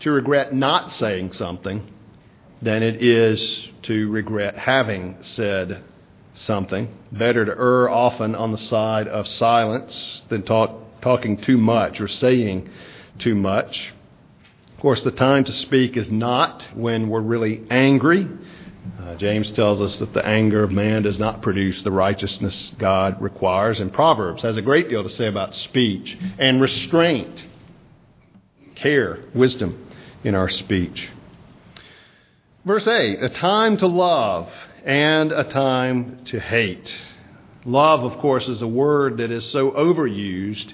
to 0.00 0.10
regret 0.10 0.52
not 0.52 0.90
saying 0.90 1.32
something 1.32 1.86
than 2.60 2.82
it 2.82 3.00
is 3.00 3.68
to 3.82 4.10
regret 4.10 4.58
having 4.58 5.18
said 5.22 5.84
something. 6.34 6.88
Better 7.10 7.44
to 7.44 7.52
err 7.52 7.90
often 7.90 8.34
on 8.34 8.52
the 8.52 8.58
side 8.58 9.08
of 9.08 9.28
silence 9.28 10.22
than 10.28 10.42
talk, 10.42 11.00
talking 11.00 11.38
too 11.38 11.58
much 11.58 12.00
or 12.00 12.08
saying 12.08 12.68
too 13.18 13.34
much. 13.34 13.92
Of 14.74 14.80
course, 14.80 15.02
the 15.02 15.12
time 15.12 15.44
to 15.44 15.52
speak 15.52 15.96
is 15.96 16.10
not 16.10 16.68
when 16.74 17.08
we're 17.08 17.20
really 17.20 17.62
angry. 17.70 18.28
Uh, 19.00 19.14
James 19.14 19.52
tells 19.52 19.80
us 19.80 20.00
that 20.00 20.12
the 20.12 20.26
anger 20.26 20.64
of 20.64 20.72
man 20.72 21.02
does 21.02 21.18
not 21.18 21.40
produce 21.40 21.82
the 21.82 21.92
righteousness 21.92 22.72
God 22.78 23.20
requires. 23.22 23.78
And 23.78 23.92
Proverbs 23.92 24.42
has 24.42 24.56
a 24.56 24.62
great 24.62 24.88
deal 24.88 25.04
to 25.04 25.08
say 25.08 25.28
about 25.28 25.54
speech 25.54 26.18
and 26.38 26.60
restraint, 26.60 27.46
care, 28.74 29.20
wisdom 29.34 29.86
in 30.24 30.34
our 30.34 30.48
speech. 30.48 31.10
Verse 32.64 32.86
8 32.86 33.22
a 33.22 33.28
time 33.28 33.76
to 33.78 33.86
love 33.86 34.52
and 34.84 35.32
a 35.32 35.44
time 35.44 36.24
to 36.26 36.40
hate. 36.40 36.94
Love, 37.64 38.02
of 38.04 38.18
course, 38.18 38.48
is 38.48 38.62
a 38.62 38.66
word 38.66 39.18
that 39.18 39.30
is 39.30 39.46
so 39.46 39.70
overused 39.70 40.72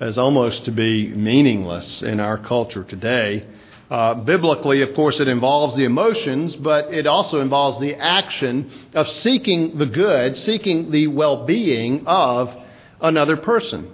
as 0.00 0.16
almost 0.16 0.64
to 0.64 0.72
be 0.72 1.08
meaningless 1.08 2.02
in 2.02 2.20
our 2.20 2.38
culture 2.38 2.84
today. 2.84 3.46
Uh, 3.90 4.14
biblically, 4.14 4.80
of 4.82 4.94
course, 4.94 5.20
it 5.20 5.28
involves 5.28 5.76
the 5.76 5.84
emotions, 5.84 6.56
but 6.56 6.94
it 6.94 7.06
also 7.06 7.40
involves 7.40 7.80
the 7.80 7.94
action 7.96 8.70
of 8.94 9.06
seeking 9.08 9.76
the 9.76 9.86
good, 9.86 10.36
seeking 10.36 10.90
the 10.90 11.08
well 11.08 11.44
being 11.44 12.06
of 12.06 12.54
another 13.00 13.36
person. 13.36 13.90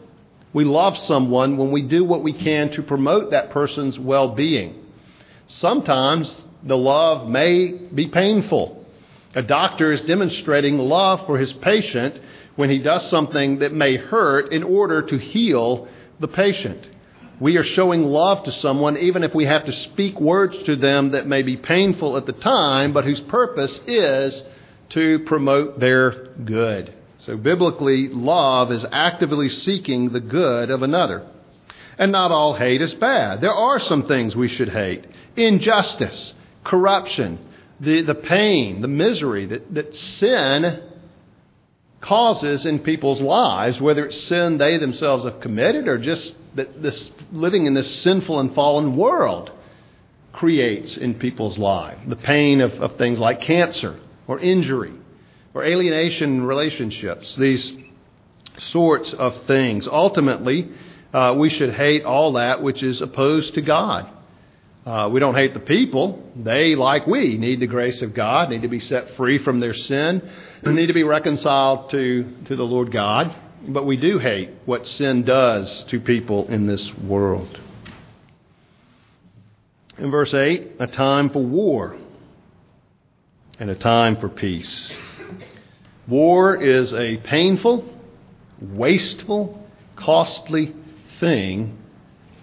We 0.53 0.65
love 0.65 0.97
someone 0.99 1.57
when 1.57 1.73
we 1.73 1.83
do 1.83 2.05
what 2.05 2.23
we 2.23 2.33
can 2.33 2.71
to 2.73 2.83
promote 2.83 3.33
that 3.33 3.51
person's 3.51 3.99
well 3.99 4.35
being. 4.35 4.85
Sometimes 5.47 6.45
the 6.63 6.77
love 6.77 7.29
may 7.29 7.69
be 7.69 8.09
painful. 8.09 8.76
A 9.37 9.43
doctor 9.43 9.93
is 9.93 10.01
demonstrating 10.01 10.79
love 10.79 11.27
for 11.27 11.37
his 11.37 11.53
patient 11.53 12.19
when 12.57 12.71
he 12.71 12.79
does 12.79 13.11
something 13.11 13.59
that 13.59 13.71
may 13.71 13.97
hurt 13.99 14.51
in 14.51 14.63
order 14.63 15.03
to 15.03 15.19
heal 15.19 15.89
the 16.19 16.27
patient. 16.27 16.89
We 17.39 17.59
are 17.59 17.63
showing 17.63 18.03
love 18.03 18.45
to 18.45 18.51
someone 18.51 18.97
even 18.97 19.23
if 19.23 19.35
we 19.35 19.45
have 19.45 19.67
to 19.67 19.73
speak 19.73 20.19
words 20.19 20.63
to 20.63 20.75
them 20.75 21.11
that 21.11 21.27
may 21.27 21.43
be 21.43 21.59
painful 21.59 22.17
at 22.17 22.25
the 22.25 22.33
time, 22.33 22.95
but 22.95 23.05
whose 23.05 23.21
purpose 23.21 23.79
is 23.87 24.43
to 24.91 25.19
promote 25.27 25.81
their 25.81 26.29
good. 26.29 26.95
So, 27.19 27.37
biblically, 27.37 28.09
love 28.09 28.73
is 28.73 28.87
actively 28.91 29.51
seeking 29.51 30.11
the 30.11 30.21
good 30.21 30.71
of 30.71 30.83
another. 30.83 31.27
And 31.99 32.11
not 32.11 32.33
all 32.33 32.55
hate 32.55 32.81
is 32.81 32.95
bad. 32.95 33.43
There 33.43 33.53
are 33.53 33.81
some 33.81 34.07
things 34.07 34.35
we 34.35 34.49
should 34.49 34.71
hate 34.71 35.05
injustice, 35.37 36.33
corruption, 36.65 37.39
the, 37.81 38.03
the 38.03 38.15
pain, 38.15 38.81
the 38.81 38.89
misery 38.89 39.47
that, 39.47 39.75
that 39.75 39.97
sin 39.97 40.83
causes 42.01 42.65
in 42.65 42.79
people's 42.81 43.21
lives, 43.21 43.81
whether 43.81 44.07
it's 44.07 44.21
sin 44.23 44.59
they 44.59 44.79
themselves 44.79 45.25
have 45.25 45.41
committed 45.41 45.89
or 45.89 45.99
just 45.99 46.35
that 46.55 46.83
this 46.83 47.11
living 47.33 47.67
in 47.67 47.75
this 47.75 48.03
sinful 48.03 48.41
and 48.41 48.55
fallen 48.55 48.97
world 48.97 49.51
creates 50.33 50.97
in 50.97 51.15
people's 51.15 51.59
lives. 51.59 52.01
The 52.07 52.17
pain 52.17 52.61
of, 52.61 52.73
of 52.75 52.97
things 52.97 53.19
like 53.19 53.41
cancer 53.41 53.99
or 54.27 54.39
injury 54.39 54.93
or 55.55 55.65
alienation 55.65 56.37
in 56.37 56.43
relationships, 56.45 57.35
these 57.37 57.73
sorts 58.59 59.13
of 59.13 59.45
things. 59.47 59.87
Ultimately, 59.87 60.71
uh, 61.13 61.35
we 61.37 61.49
should 61.49 61.73
hate 61.73 62.05
all 62.05 62.33
that 62.35 62.63
which 62.63 62.83
is 62.83 63.01
opposed 63.01 63.55
to 63.55 63.63
God. 63.63 64.11
Uh, 64.87 65.09
we 65.13 65.19
don't 65.19 65.35
hate 65.35 65.53
the 65.53 65.59
people. 65.59 66.23
They, 66.37 66.77
like 66.77 67.09
we, 67.09 67.37
need 67.39 67.59
the 67.59 67.67
grace 67.67 68.03
of 68.03 68.15
God, 68.15 68.51
need 68.51 68.63
to 68.63 68.69
be 68.69 68.79
set 68.79 69.17
free 69.17 69.39
from 69.39 69.59
their 69.59 69.75
sin, 69.75 70.23
and 70.63 70.77
need 70.77 70.87
to 70.87 70.93
be 70.93 71.03
reconciled 71.03 71.91
to, 71.91 72.33
to 72.45 72.55
the 72.55 72.63
Lord 72.63 72.93
God. 72.93 73.35
But 73.67 73.85
we 73.85 73.97
do 73.97 74.21
hate 74.21 74.51
what 74.65 74.87
sin 74.87 75.25
does 75.25 75.83
to 75.85 75.99
people 75.99 76.47
in 76.47 76.69
this 76.69 76.95
world. 76.95 77.59
In 79.99 80.13
verse 80.13 80.33
8, 80.33 80.75
a 80.79 80.87
time 80.87 81.31
for 81.31 81.43
war 81.43 81.97
and 83.59 83.71
a 83.71 83.75
time 83.75 84.17
for 84.19 84.29
peace. 84.29 84.93
War 86.07 86.55
is 86.63 86.95
a 86.95 87.17
painful, 87.17 87.93
wasteful, 88.61 89.67
costly 89.97 90.77
thing, 91.19 91.77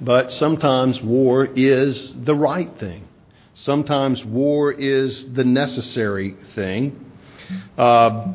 but 0.04 0.32
sometimes 0.32 1.02
war 1.02 1.46
is 1.46 2.16
the 2.24 2.36
right 2.36 2.78
thing. 2.78 3.08
Sometimes 3.56 4.24
war 4.26 4.72
is 4.72 5.34
the 5.34 5.44
necessary 5.44 6.36
thing. 6.56 7.12
Uh, 7.78 8.34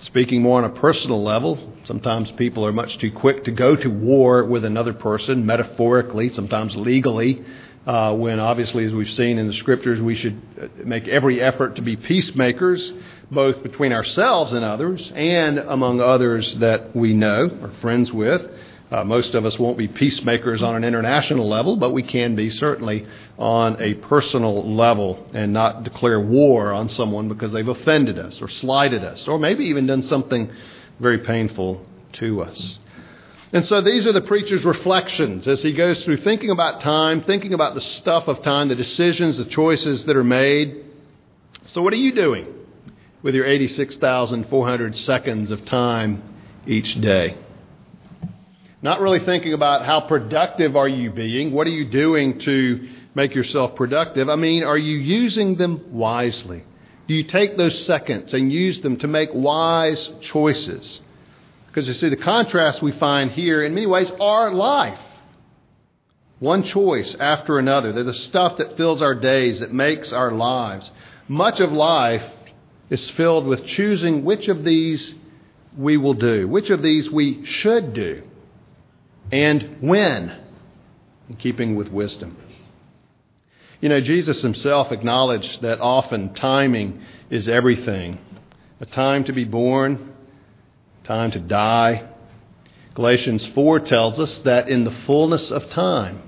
speaking 0.00 0.42
more 0.42 0.58
on 0.58 0.64
a 0.64 0.74
personal 0.74 1.22
level, 1.22 1.72
sometimes 1.84 2.30
people 2.32 2.66
are 2.66 2.72
much 2.72 2.98
too 2.98 3.12
quick 3.12 3.44
to 3.44 3.52
go 3.52 3.76
to 3.76 3.88
war 3.88 4.44
with 4.44 4.64
another 4.64 4.92
person, 4.92 5.46
metaphorically, 5.46 6.28
sometimes 6.28 6.76
legally. 6.76 7.44
Uh, 7.86 8.14
when 8.14 8.38
obviously, 8.38 8.84
as 8.84 8.92
we've 8.92 9.10
seen 9.10 9.38
in 9.38 9.46
the 9.46 9.54
scriptures, 9.54 10.00
we 10.02 10.14
should 10.14 10.40
uh, 10.60 10.66
make 10.84 11.08
every 11.08 11.40
effort 11.40 11.76
to 11.76 11.82
be 11.82 11.96
peacemakers, 11.96 12.92
both 13.30 13.62
between 13.62 13.92
ourselves 13.92 14.52
and 14.52 14.64
others, 14.64 15.10
and 15.14 15.58
among 15.58 16.00
others 16.00 16.54
that 16.56 16.94
we 16.94 17.14
know 17.14 17.48
or 17.62 17.70
friends 17.80 18.12
with. 18.12 18.42
Uh, 18.90 19.04
most 19.04 19.34
of 19.34 19.46
us 19.46 19.58
won't 19.58 19.78
be 19.78 19.86
peacemakers 19.86 20.62
on 20.62 20.74
an 20.74 20.82
international 20.82 21.48
level, 21.48 21.76
but 21.76 21.92
we 21.92 22.02
can 22.02 22.34
be 22.34 22.50
certainly 22.50 23.06
on 23.38 23.80
a 23.80 23.94
personal 23.94 24.74
level 24.74 25.26
and 25.32 25.52
not 25.52 25.84
declare 25.84 26.20
war 26.20 26.72
on 26.72 26.88
someone 26.88 27.28
because 27.28 27.52
they've 27.52 27.68
offended 27.68 28.18
us 28.18 28.42
or 28.42 28.48
slighted 28.48 29.04
us 29.04 29.28
or 29.28 29.38
maybe 29.38 29.64
even 29.64 29.86
done 29.86 30.02
something 30.02 30.50
very 30.98 31.18
painful 31.18 31.86
to 32.12 32.42
us. 32.42 32.78
And 33.52 33.64
so 33.66 33.80
these 33.80 34.06
are 34.06 34.12
the 34.12 34.20
preacher's 34.20 34.64
reflections 34.64 35.48
as 35.48 35.60
he 35.60 35.72
goes 35.72 36.04
through 36.04 36.18
thinking 36.18 36.50
about 36.50 36.80
time, 36.80 37.22
thinking 37.22 37.52
about 37.52 37.74
the 37.74 37.80
stuff 37.80 38.28
of 38.28 38.42
time, 38.42 38.68
the 38.68 38.76
decisions, 38.76 39.38
the 39.38 39.44
choices 39.44 40.04
that 40.04 40.16
are 40.16 40.24
made. 40.24 40.84
So, 41.66 41.82
what 41.82 41.92
are 41.92 41.96
you 41.96 42.12
doing 42.12 42.46
with 43.22 43.34
your 43.34 43.46
86,400 43.46 44.96
seconds 44.96 45.50
of 45.50 45.64
time 45.64 46.22
each 46.64 47.00
day? 47.00 47.36
Not 48.82 49.00
really 49.00 49.18
thinking 49.18 49.52
about 49.52 49.84
how 49.84 50.00
productive 50.00 50.76
are 50.76 50.88
you 50.88 51.10
being? 51.10 51.52
What 51.52 51.66
are 51.66 51.70
you 51.70 51.90
doing 51.90 52.38
to 52.40 52.88
make 53.16 53.34
yourself 53.34 53.74
productive? 53.74 54.28
I 54.28 54.36
mean, 54.36 54.62
are 54.62 54.78
you 54.78 54.96
using 54.96 55.56
them 55.56 55.92
wisely? 55.92 56.62
Do 57.08 57.14
you 57.14 57.24
take 57.24 57.56
those 57.56 57.84
seconds 57.84 58.32
and 58.32 58.52
use 58.52 58.80
them 58.80 58.96
to 58.98 59.08
make 59.08 59.30
wise 59.34 60.08
choices? 60.20 61.00
Because 61.70 61.86
you 61.86 61.94
see, 61.94 62.08
the 62.08 62.16
contrast 62.16 62.82
we 62.82 62.92
find 62.92 63.30
here 63.30 63.62
in 63.64 63.74
many 63.74 63.86
ways 63.86 64.10
are 64.20 64.52
life. 64.52 64.98
One 66.40 66.64
choice 66.64 67.14
after 67.20 67.58
another. 67.58 67.92
They're 67.92 68.02
the 68.02 68.14
stuff 68.14 68.56
that 68.58 68.76
fills 68.76 69.02
our 69.02 69.14
days, 69.14 69.60
that 69.60 69.72
makes 69.72 70.12
our 70.12 70.32
lives. 70.32 70.90
Much 71.28 71.60
of 71.60 71.70
life 71.70 72.24
is 72.88 73.08
filled 73.12 73.46
with 73.46 73.66
choosing 73.66 74.24
which 74.24 74.48
of 74.48 74.64
these 74.64 75.14
we 75.76 75.96
will 75.96 76.14
do, 76.14 76.48
which 76.48 76.70
of 76.70 76.82
these 76.82 77.08
we 77.08 77.44
should 77.44 77.94
do, 77.94 78.22
and 79.30 79.76
when, 79.80 80.36
in 81.28 81.36
keeping 81.36 81.76
with 81.76 81.88
wisdom. 81.88 82.36
You 83.80 83.88
know, 83.88 84.00
Jesus 84.00 84.42
himself 84.42 84.90
acknowledged 84.90 85.62
that 85.62 85.80
often 85.80 86.34
timing 86.34 87.00
is 87.30 87.48
everything. 87.48 88.18
A 88.80 88.86
time 88.86 89.24
to 89.24 89.32
be 89.32 89.44
born, 89.44 90.14
time 91.04 91.30
to 91.32 91.40
die. 91.40 92.08
Galatians 92.94 93.46
4 93.48 93.80
tells 93.80 94.20
us 94.20 94.38
that 94.40 94.68
in 94.68 94.84
the 94.84 94.90
fullness 94.90 95.50
of 95.50 95.68
time, 95.70 96.22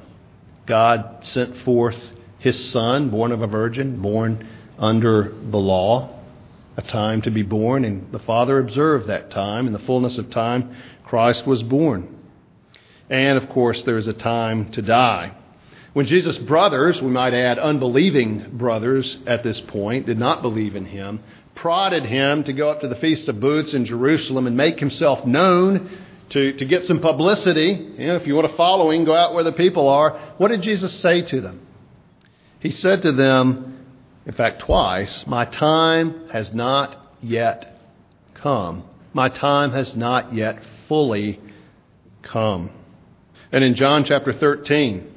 God 0.66 1.18
sent 1.22 1.58
forth 1.58 1.96
his 2.38 2.70
Son, 2.70 3.10
born 3.10 3.32
of 3.32 3.42
a 3.42 3.46
virgin, 3.46 4.00
born 4.00 4.48
under 4.78 5.34
the 5.50 5.58
law, 5.58 6.18
a 6.76 6.82
time 6.82 7.22
to 7.22 7.30
be 7.30 7.42
born, 7.42 7.84
and 7.84 8.10
the 8.12 8.18
Father 8.20 8.58
observed 8.58 9.06
that 9.08 9.30
time. 9.30 9.66
In 9.66 9.72
the 9.72 9.78
fullness 9.80 10.18
of 10.18 10.30
time, 10.30 10.74
Christ 11.04 11.46
was 11.46 11.62
born. 11.62 12.08
And 13.10 13.36
of 13.36 13.48
course, 13.50 13.82
there 13.82 13.98
is 13.98 14.06
a 14.06 14.14
time 14.14 14.70
to 14.72 14.82
die. 14.82 15.32
When 15.92 16.06
Jesus' 16.06 16.38
brothers, 16.38 17.02
we 17.02 17.10
might 17.10 17.34
add 17.34 17.58
unbelieving 17.58 18.56
brothers 18.56 19.18
at 19.26 19.42
this 19.42 19.60
point, 19.60 20.06
did 20.06 20.18
not 20.18 20.40
believe 20.40 20.74
in 20.74 20.86
him, 20.86 21.20
prodded 21.54 22.04
him 22.04 22.44
to 22.44 22.52
go 22.52 22.70
up 22.70 22.80
to 22.80 22.88
the 22.88 22.96
Feast 22.96 23.28
of 23.28 23.40
Booths 23.40 23.74
in 23.74 23.84
Jerusalem 23.84 24.46
and 24.46 24.56
make 24.56 24.80
himself 24.80 25.24
known 25.26 25.90
to, 26.30 26.52
to 26.54 26.64
get 26.64 26.86
some 26.86 27.00
publicity. 27.00 27.70
You 27.98 28.06
know, 28.06 28.16
if 28.16 28.26
you 28.26 28.34
want 28.34 28.52
a 28.52 28.56
following, 28.56 29.04
go 29.04 29.14
out 29.14 29.34
where 29.34 29.44
the 29.44 29.52
people 29.52 29.88
are. 29.88 30.18
What 30.38 30.48
did 30.48 30.62
Jesus 30.62 30.92
say 31.00 31.22
to 31.22 31.40
them? 31.40 31.66
He 32.60 32.70
said 32.70 33.02
to 33.02 33.12
them, 33.12 33.86
in 34.24 34.32
fact, 34.32 34.60
twice, 34.60 35.26
My 35.26 35.44
time 35.44 36.28
has 36.30 36.54
not 36.54 36.96
yet 37.20 37.80
come. 38.34 38.84
My 39.12 39.28
time 39.28 39.72
has 39.72 39.94
not 39.94 40.32
yet 40.32 40.62
fully 40.88 41.40
come. 42.22 42.70
And 43.50 43.62
in 43.62 43.74
John 43.74 44.04
chapter 44.04 44.32
13, 44.32 45.08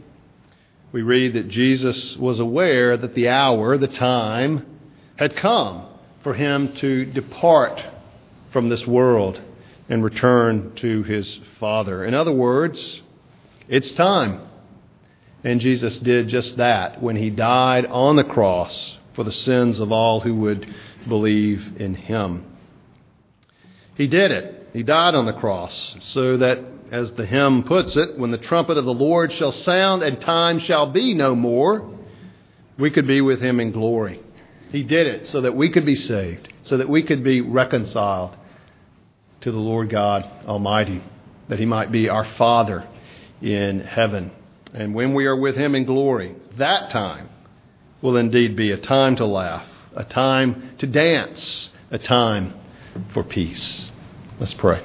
we 0.92 1.02
read 1.02 1.34
that 1.34 1.48
Jesus 1.48 2.18
was 2.18 2.40
aware 2.40 2.98
that 2.98 3.16
the 3.16 3.30
hour, 3.30 3.78
the 3.78 3.88
time, 3.88 4.66
had 5.18 5.36
come 5.36 5.86
for 6.26 6.34
him 6.34 6.74
to 6.74 7.06
depart 7.06 7.80
from 8.52 8.68
this 8.68 8.88
world 8.88 9.40
and 9.90 10.04
return 10.04 10.74
to 10.74 11.04
his 11.04 11.40
Father. 11.60 12.04
In 12.04 12.16
other 12.16 12.32
words, 12.32 13.04
it's 13.68 13.92
time. 13.92 14.42
And 15.44 15.62
Jesus 15.62 16.00
did 16.00 16.28
just 16.28 16.58
that 16.58 17.00
when 17.00 17.16
he 17.16 17.30
died 17.30 17.86
on 17.86 18.16
the 18.16 18.24
cross 18.24 18.98
for 19.14 19.24
the 19.24 19.32
sins 19.32 19.78
of 19.78 19.92
all 19.92 20.20
who 20.20 20.34
would 20.34 20.68
believe 21.08 21.80
in 21.80 21.94
him. 21.94 22.44
He 23.94 24.08
did 24.08 24.32
it. 24.32 24.70
He 24.74 24.82
died 24.82 25.14
on 25.14 25.28
the 25.28 25.34
cross 25.34 25.96
so 26.02 26.38
that, 26.38 26.58
as 26.90 27.12
the 27.12 27.28
hymn 27.28 27.62
puts 27.66 27.96
it, 27.96 28.18
when 28.18 28.32
the 28.32 28.40
trumpet 28.40 28.78
of 28.78 28.86
the 28.86 28.94
Lord 28.96 29.32
shall 29.32 29.52
sound 29.52 30.02
and 30.02 30.20
time 30.20 30.58
shall 30.58 30.88
be 30.88 31.14
no 31.14 31.36
more, 31.36 31.88
we 32.80 32.90
could 32.90 33.06
be 33.06 33.22
with 33.22 33.40
him 33.42 33.60
in 33.60 33.72
glory. 33.72 34.24
He 34.76 34.84
did 34.84 35.08
it 35.08 35.28
so 35.28 35.40
that 35.40 35.56
we 35.56 35.70
could 35.70 35.86
be 35.86 35.96
saved, 35.96 36.50
so 36.64 36.76
that 36.76 36.90
we 36.90 37.02
could 37.02 37.24
be 37.24 37.40
reconciled 37.40 38.36
to 39.40 39.50
the 39.50 39.58
Lord 39.58 39.90
God 39.90 40.30
Almighty, 40.46 41.02
that 41.48 41.60
He 41.60 41.66
might 41.66 41.94
be 41.94 42.10
our 42.10 42.26
Father 42.26 42.86
in 43.42 43.80
heaven. 43.80 44.32
And 44.74 44.94
when 44.94 45.14
we 45.14 45.28
are 45.28 45.36
with 45.38 45.56
Him 45.56 45.76
in 45.76 45.86
glory, 45.86 46.36
that 46.58 46.90
time 46.90 47.30
will 48.02 48.18
indeed 48.18 48.58
be 48.58 48.72
a 48.72 48.78
time 48.78 49.16
to 49.16 49.26
laugh, 49.26 49.66
a 49.96 50.04
time 50.04 50.76
to 50.80 50.88
dance, 50.88 51.70
a 51.90 51.98
time 51.98 52.54
for 53.14 53.24
peace. 53.24 53.90
Let's 54.42 54.56
pray. 54.56 54.84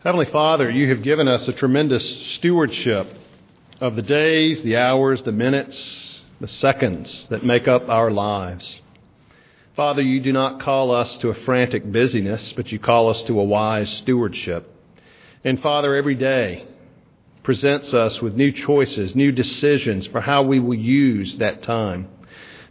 Heavenly 0.00 0.26
Father, 0.26 0.70
you 0.70 0.90
have 0.90 1.02
given 1.02 1.28
us 1.28 1.48
a 1.48 1.54
tremendous 1.54 2.34
stewardship 2.34 3.08
of 3.80 3.96
the 3.96 4.02
days, 4.02 4.62
the 4.62 4.76
hours, 4.76 5.22
the 5.22 5.32
minutes, 5.32 6.13
the 6.40 6.48
seconds 6.48 7.28
that 7.28 7.44
make 7.44 7.68
up 7.68 7.88
our 7.88 8.10
lives. 8.10 8.80
Father, 9.76 10.02
you 10.02 10.20
do 10.20 10.32
not 10.32 10.60
call 10.60 10.90
us 10.92 11.16
to 11.18 11.30
a 11.30 11.34
frantic 11.34 11.90
busyness, 11.90 12.52
but 12.52 12.70
you 12.70 12.78
call 12.78 13.08
us 13.08 13.22
to 13.22 13.40
a 13.40 13.44
wise 13.44 13.90
stewardship. 13.90 14.70
And 15.42 15.60
Father, 15.60 15.94
every 15.94 16.14
day 16.14 16.66
presents 17.42 17.92
us 17.92 18.22
with 18.22 18.34
new 18.34 18.50
choices, 18.50 19.14
new 19.14 19.30
decisions 19.32 20.06
for 20.06 20.20
how 20.20 20.42
we 20.42 20.58
will 20.58 20.74
use 20.74 21.38
that 21.38 21.62
time. 21.62 22.08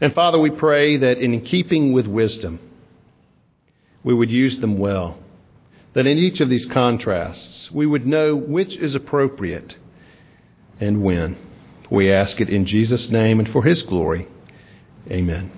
And 0.02 0.14
Father, 0.14 0.40
we 0.40 0.50
pray 0.50 0.98
that 0.98 1.20
in 1.20 1.42
keeping 1.42 1.94
with 1.94 2.08
wisdom, 2.08 2.60
we 4.04 4.14
would 4.14 4.32
use 4.32 4.60
them 4.60 4.78
well. 4.78 5.20
That 5.94 6.08
in 6.08 6.18
each 6.18 6.42
of 6.42 6.50
these 6.50 6.66
contrasts, 6.66 7.72
we 7.72 7.86
would 7.86 8.06
know 8.06 8.36
which 8.36 8.76
is 8.76 8.96
appropriate 8.96 9.78
and 10.80 11.04
when. 11.04 11.38
We 11.90 12.12
ask 12.12 12.42
it 12.42 12.50
in 12.50 12.66
Jesus' 12.66 13.10
name 13.10 13.40
and 13.40 13.50
for 13.50 13.64
his 13.64 13.82
glory. 13.84 14.28
Amen. 15.10 15.52